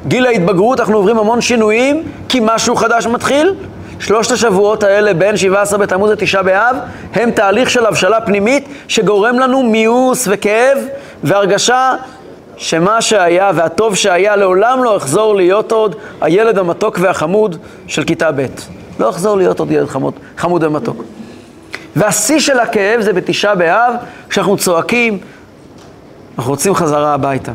[0.06, 3.54] גיל ההתבגרות, אנחנו עוברים המון שינויים, כי משהו חדש מתחיל.
[3.98, 6.76] שלושת השבועות האלה, בין 17 בתמוז לתשעה באב,
[7.14, 10.78] הם תהליך של הבשלה פנימית שגורם לנו מיאוס וכאב
[11.24, 11.94] והרגשה
[12.56, 18.46] שמה שהיה והטוב שהיה לעולם לא יחזור להיות עוד הילד המתוק והחמוד של כיתה ב'.
[18.98, 21.04] לא יחזור להיות עוד ילד חמוד, חמוד ומתוק.
[21.96, 23.94] והשיא של הכאב זה בתשעה באב,
[24.28, 25.18] כשאנחנו צועקים,
[26.38, 27.52] אנחנו רוצים חזרה הביתה.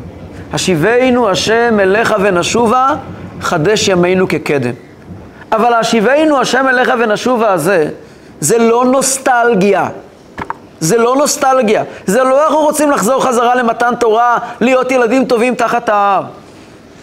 [0.52, 2.88] השיבנו השם אליך ונשובה,
[3.40, 4.74] חדש ימינו כקדם.
[5.52, 7.88] אבל השיבנו השם אליך ונשובה הזה,
[8.40, 9.88] זה לא נוסטלגיה.
[10.80, 11.84] זה לא נוסטלגיה.
[12.06, 16.22] זה לא אנחנו רוצים לחזור חזרה למתן תורה, להיות ילדים טובים תחת ההר.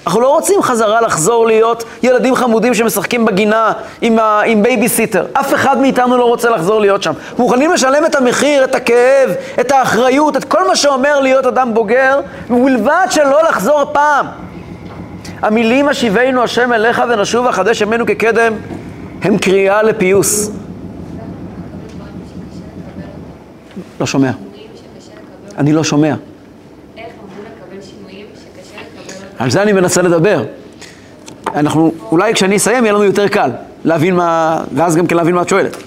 [0.05, 5.25] אנחנו לא רוצים חזרה לחזור להיות ילדים חמודים שמשחקים בגינה עם, ה, עם בייביסיטר.
[5.33, 7.13] אף אחד מאיתנו לא רוצה לחזור להיות שם.
[7.37, 9.29] מוכנים לשלם את המחיר, את הכאב,
[9.59, 14.25] את האחריות, את כל מה שאומר להיות אדם בוגר, ובלבד שלא לחזור פעם.
[15.41, 18.53] המילים השיבנו השם אליך ונשוב וחדש ימינו כקדם,
[19.21, 20.51] הם קריאה לפיוס.
[23.99, 24.31] לא שומע.
[25.57, 26.15] אני לא שומע.
[29.43, 30.43] על זה אני מנסה לדבר.
[31.55, 33.51] אנחנו, אולי כשאני אסיים יהיה לנו יותר קל
[33.83, 35.77] להבין מה, ואז גם כן להבין מה את שואלת.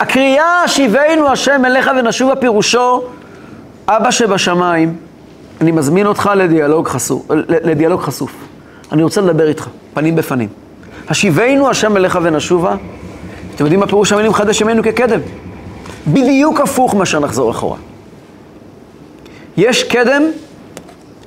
[0.00, 3.02] הקריאה שיבנו השם אליך ונשובה פירושו
[3.88, 4.96] אבא שבשמיים,
[5.60, 8.32] אני מזמין אותך לדיאלוג חשוף, לדיאלוג חשוף.
[8.92, 10.48] אני רוצה לדבר איתך, פנים בפנים.
[11.08, 12.76] השיבנו השם אליך ונשובה,
[13.54, 15.20] אתם יודעים מה פירוש המילים חדש ימינו כקדם?
[16.06, 17.76] בדיוק הפוך מאשר נחזור אחורה.
[19.56, 20.22] יש קדם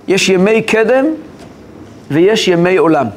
[0.08, 1.06] יש ימי קדם
[2.12, 3.08] ויש ימי עולם.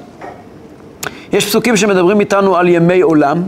[1.32, 3.42] יש פסוקים שמדברים איתנו על ימי עולם,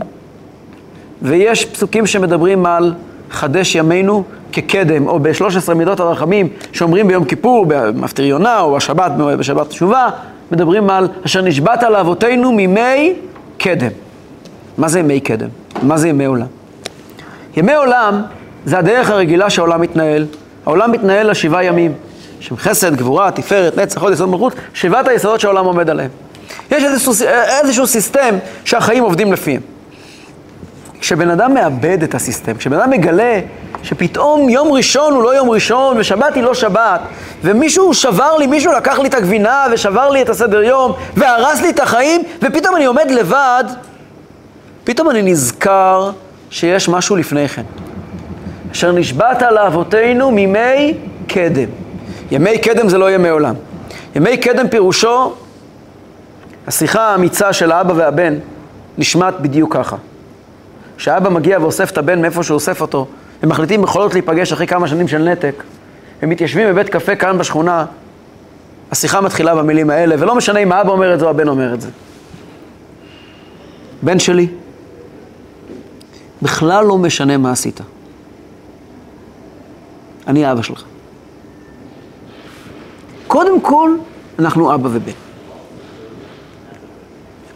[1.21, 2.93] ויש פסוקים שמדברים על
[3.31, 9.69] חדש ימינו כקדם, או ב-13 מידות הרחמים שאומרים ביום כיפור, במפטיר יונה, או בשבת, בשבת
[9.69, 10.09] תשובה,
[10.51, 13.13] מדברים על אשר נשבעת לאבותינו מימי
[13.57, 13.91] קדם.
[14.77, 15.47] מה זה ימי קדם?
[15.83, 16.47] מה זה ימי עולם?
[17.57, 18.21] ימי עולם
[18.65, 20.25] זה הדרך הרגילה שהעולם מתנהל.
[20.65, 21.93] העולם מתנהל לשבעה ימים.
[22.39, 26.09] שם חסד, גבורה, תפארת, נצח, עוד יסוד מלכות, שבעת היסודות שהעולם עומד עליהם.
[26.71, 27.13] יש איזשהו,
[27.61, 28.35] איזשהו סיסטם
[28.65, 29.61] שהחיים עובדים לפיהם.
[30.99, 33.39] כשבן אדם מאבד את הסיסטם, כשבן אדם מגלה
[33.83, 37.01] שפתאום יום ראשון הוא לא יום ראשון ושבת היא לא שבת,
[37.43, 41.69] ומישהו שבר לי, מישהו לקח לי את הגבינה ושבר לי את הסדר יום והרס לי
[41.69, 43.63] את החיים, ופתאום אני עומד לבד,
[44.83, 46.11] פתאום אני נזכר
[46.49, 47.63] שיש משהו לפני כן.
[48.71, 50.93] אשר נשבעת לאבותינו מימי
[51.27, 51.86] קדם.
[52.31, 53.55] ימי קדם זה לא ימי עולם.
[54.15, 55.33] ימי קדם פירושו,
[56.67, 58.33] השיחה האמיצה של האבא והבן
[58.97, 59.95] נשמעת בדיוק ככה.
[60.97, 63.07] כשאבא מגיע ואוסף את הבן מאיפה שהוא אוסף אותו,
[63.41, 65.63] הם מחליטים בכל זאת להיפגש אחרי כמה שנים של נתק,
[66.21, 67.85] הם מתיישבים בבית קפה כאן בשכונה,
[68.91, 71.81] השיחה מתחילה במילים האלה, ולא משנה אם האבא אומר את זה או הבן אומר את
[71.81, 71.89] זה.
[74.01, 74.47] בן שלי,
[76.41, 77.81] בכלל לא משנה מה עשית.
[80.27, 80.83] אני אבא שלך.
[83.27, 83.97] קודם כל,
[84.39, 85.11] אנחנו אבא ובן.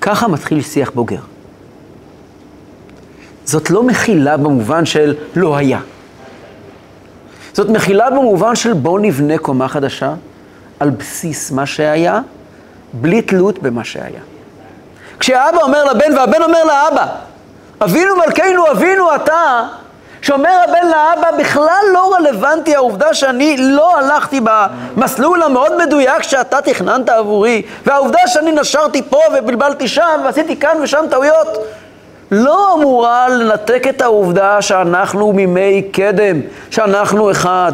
[0.01, 1.19] ככה מתחיל שיח בוגר.
[3.45, 5.79] זאת לא מחילה במובן של לא היה.
[7.53, 10.13] זאת מחילה במובן של בוא נבנה קומה חדשה
[10.79, 12.21] על בסיס מה שהיה,
[12.93, 14.21] בלי תלות במה שהיה.
[15.19, 17.07] כשהאבא אומר לבן והבן אומר לאבא,
[17.81, 19.67] אבינו מלכנו, אבינו אתה,
[20.21, 27.09] שאומר הבן לאבא, בכלל לא רלוונטי העובדה שאני לא הלכתי במסלול המאוד מדויק שאתה תכננת
[27.09, 31.57] עבורי, והעובדה שאני נשרתי פה ובלבלתי שם ועשיתי כאן ושם טעויות,
[32.31, 36.41] לא אמורה לנתק את העובדה שאנחנו מימי קדם,
[36.71, 37.71] שאנחנו אחד.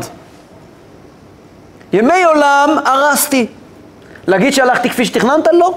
[1.93, 3.48] ימי עולם הרסתי.
[4.28, 5.48] להגיד שהלכתי כפי שתכננת?
[5.54, 5.74] לא.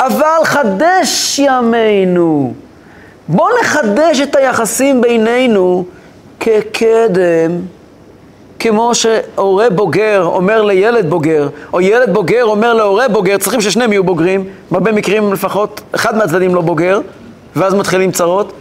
[0.00, 2.52] אבל חדש ימינו.
[3.28, 5.84] בואו נחדש את היחסים בינינו
[6.40, 7.60] כקדם,
[8.58, 14.04] כמו שהורה בוגר אומר לילד בוגר, או ילד בוגר אומר להורה בוגר, צריכים ששניהם יהיו
[14.04, 17.00] בוגרים, בהרבה מקרים לפחות אחד מהצדדים לא בוגר,
[17.56, 18.52] ואז מתחילים צרות.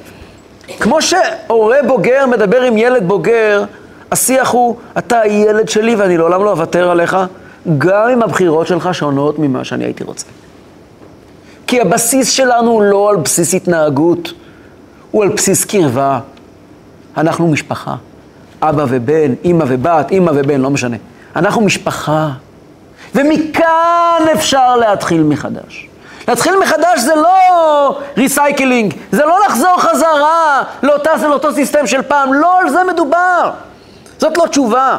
[0.80, 3.64] כמו שהורה בוגר מדבר עם ילד בוגר,
[4.12, 7.18] השיח הוא, אתה ילד שלי ואני לעולם לא אוותר עליך,
[7.78, 10.26] גם אם הבחירות שלך שונות ממה שאני הייתי רוצה.
[11.68, 14.34] כי הבסיס שלנו הוא לא על בסיס התנהגות,
[15.12, 16.20] הוא על בסיס קרבה.
[17.18, 17.96] אנחנו משפחה.
[18.62, 20.98] אבא ובן, אימא ובת, אימא ובן, לא משנה.
[21.36, 22.30] אנחנו משפחה.
[23.16, 25.88] ומכאן אפשר להתחיל מחדש.
[26.28, 32.60] להתחיל מחדש זה לא recycling, זה לא לחזור חזרה לאותה, לאותו system של פעם, לא
[32.60, 33.52] על זה מדובר.
[34.18, 34.98] זאת לא תשובה.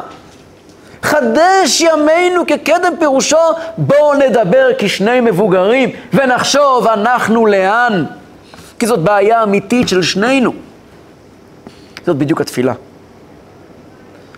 [1.01, 3.37] חדש ימינו כקדם פירושו,
[3.77, 8.05] בואו נדבר כשני מבוגרים ונחשוב אנחנו לאן.
[8.79, 10.51] כי זאת בעיה אמיתית של שנינו.
[12.05, 12.73] זאת בדיוק התפילה.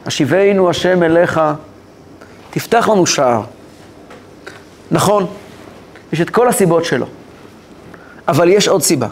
[0.05, 1.41] השיבנו השם אליך,
[2.49, 3.41] תפתח לנו שער.
[4.91, 5.27] נכון,
[6.13, 7.05] יש את כל הסיבות שלו,
[8.27, 9.07] אבל יש עוד סיבה.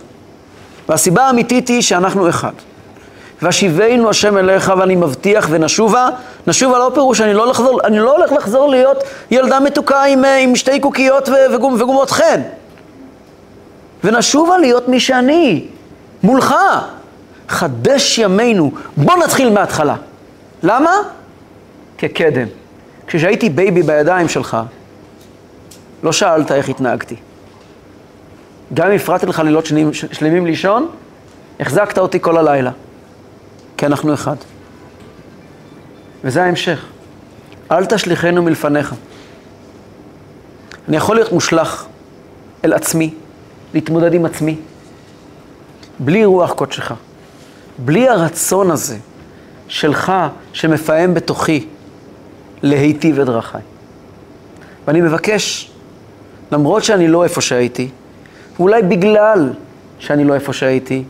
[0.90, 2.52] והסיבה האמיתית היא שאנחנו אחד.
[3.42, 6.10] והשיבנו השם אליך ואני מבטיח ונשובה,
[6.48, 10.38] נשובה לא פירוש, אני לא, לחזור, אני לא הולך לחזור להיות ילדה מתוקה עם, אה,
[10.38, 12.42] עם שתי קוקיות וגומ, וגומות חן.
[14.04, 15.68] ונשובה להיות מי שאני,
[16.24, 16.56] מולך.
[17.50, 19.96] חדש ימינו, בוא נתחיל מההתחלה.
[20.64, 20.92] למה?
[21.98, 22.48] כקדם.
[23.08, 24.58] כשהייתי בייבי בידיים שלך,
[26.04, 27.16] לא שאלת איך התנהגתי.
[28.74, 29.66] גם אם הפרעתי לך לילות
[30.12, 30.88] שלמים לישון,
[31.60, 32.72] החזקת אותי כל הלילה.
[33.78, 34.36] כי אנחנו אחד.
[36.24, 36.86] וזה ההמשך.
[37.72, 38.96] אל תשליכנו מלפניך.
[40.88, 41.86] אני יכול להיות מושלך
[42.66, 43.14] אל עצמי,
[43.74, 44.56] להתמודד עם עצמי,
[46.00, 46.92] בלי רוח קודשך,
[47.78, 48.98] בלי הרצון הזה
[49.68, 50.14] שלך
[50.54, 51.68] שמפעם בתוכי
[52.62, 53.62] להיטיב את דרכיי.
[54.88, 55.72] ואני מבקש,
[56.52, 57.90] למרות שאני לא איפה שהייתי,
[58.60, 59.54] ואולי בגלל
[60.00, 61.04] שאני לא איפה שהייתי,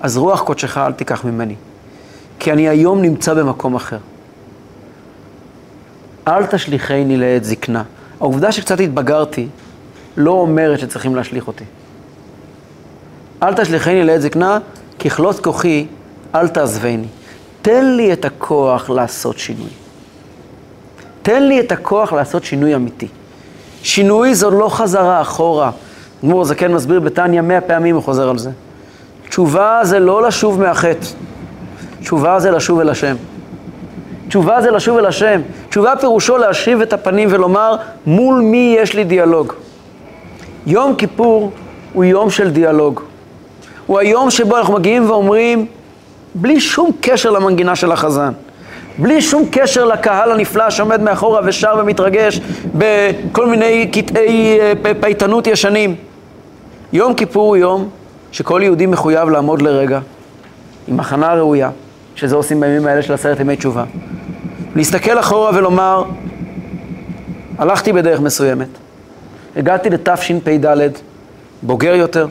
[0.00, 1.54] אז רוח קודשך אל תיקח ממני.
[2.38, 3.98] כי אני היום נמצא במקום אחר.
[6.28, 7.82] אל תשליכני לעת זקנה.
[8.20, 9.48] העובדה שקצת התבגרתי
[10.16, 11.64] לא אומרת שצריכים להשליך אותי.
[13.42, 14.58] אל תשליכני לעת זקנה,
[14.98, 15.86] ככלות כוחי,
[16.34, 17.06] אל תעזבני.
[17.62, 19.70] תן לי את הכוח לעשות שינוי.
[21.22, 23.08] תן לי את הכוח לעשות שינוי אמיתי.
[23.82, 25.70] שינוי זו לא חזרה אחורה.
[26.24, 28.50] גמור זקן כן מסביר בתניא מאה פעמים, הוא חוזר על זה.
[29.28, 31.06] תשובה זה לא לשוב מהחטא.
[32.00, 33.16] תשובה זה לשוב אל השם.
[34.28, 35.40] תשובה זה לשוב אל השם.
[35.68, 39.52] תשובה פירושו להשיב את הפנים ולומר, מול מי יש לי דיאלוג.
[40.66, 41.50] יום כיפור
[41.92, 43.00] הוא יום של דיאלוג.
[43.86, 45.66] הוא היום שבו אנחנו מגיעים ואומרים,
[46.34, 48.32] בלי שום קשר למנגינה של החזן,
[48.98, 52.40] בלי שום קשר לקהל הנפלא שעומד מאחורה ושר ומתרגש
[52.74, 55.94] בכל מיני קטעי אה, פייטנות ישנים.
[56.92, 57.88] יום כיפור הוא יום
[58.32, 60.00] שכל יהודי מחויב לעמוד לרגע
[60.88, 61.70] עם הכנה ראויה,
[62.14, 63.84] שזה עושים בימים האלה של עשרת ימי תשובה.
[64.76, 66.04] להסתכל אחורה ולומר,
[67.58, 68.68] הלכתי בדרך מסוימת,
[69.56, 70.90] הגעתי לתשפ"ד,
[71.62, 72.26] בוגר יותר,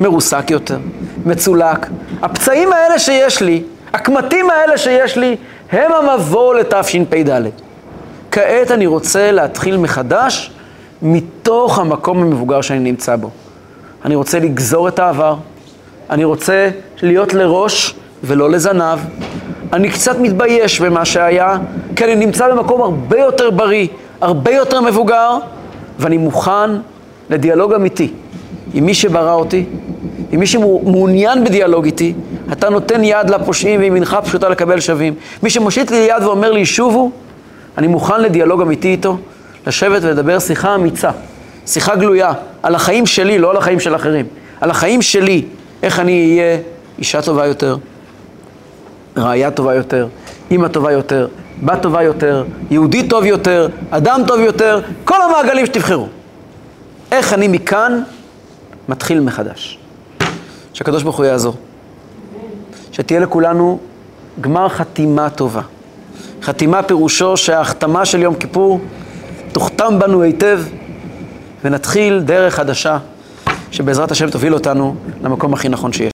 [0.00, 0.78] מרוסק יותר,
[1.26, 1.86] מצולק.
[2.22, 3.62] הפצעים האלה שיש לי,
[3.94, 5.36] הקמטים האלה שיש לי,
[5.72, 7.42] הם המבוא לתשפ"ד.
[8.30, 10.50] כעת אני רוצה להתחיל מחדש
[11.02, 13.30] מתוך המקום המבוגר שאני נמצא בו.
[14.04, 15.36] אני רוצה לגזור את העבר,
[16.10, 16.70] אני רוצה
[17.02, 17.94] להיות לראש
[18.24, 18.98] ולא לזנב.
[19.72, 21.56] אני קצת מתבייש במה שהיה,
[21.96, 23.86] כי אני נמצא במקום הרבה יותר בריא,
[24.20, 25.38] הרבה יותר מבוגר,
[26.02, 26.70] ואני מוכן
[27.30, 28.12] לדיאלוג אמיתי
[28.74, 29.64] עם מי שברא אותי,
[30.32, 32.14] עם מי שמעוניין בדיאלוג איתי.
[32.52, 35.14] אתה נותן יד לפושעים וימינך פשוטה לקבל שווים.
[35.42, 37.10] מי שמושיט לי יד ואומר לי שובו,
[37.78, 39.16] אני מוכן לדיאלוג אמיתי איתו,
[39.66, 41.10] לשבת ולדבר שיחה אמיצה,
[41.66, 42.32] שיחה גלויה,
[42.62, 44.26] על החיים שלי, לא על החיים של אחרים,
[44.60, 45.44] על החיים שלי,
[45.82, 46.58] איך אני אהיה
[46.98, 47.76] אישה טובה יותר,
[49.16, 50.06] רעיה טובה יותר,
[50.50, 51.28] אימא טובה יותר,
[51.62, 56.08] בת טובה יותר, יהודי טוב יותר, אדם טוב יותר, כל המעגלים שתבחרו.
[57.12, 58.02] איך אני מכאן
[58.88, 59.78] מתחיל מחדש.
[60.72, 61.54] שהקדוש ברוך הוא יעזור.
[62.92, 63.78] שתהיה לכולנו
[64.40, 65.60] גמר חתימה טובה.
[66.42, 68.80] חתימה פירושו שההחתמה של יום כיפור
[69.52, 70.60] תוכתם בנו היטב
[71.64, 72.98] ונתחיל דרך חדשה
[73.70, 76.10] שבעזרת השם תוביל אותנו למקום הכי נכון שיש.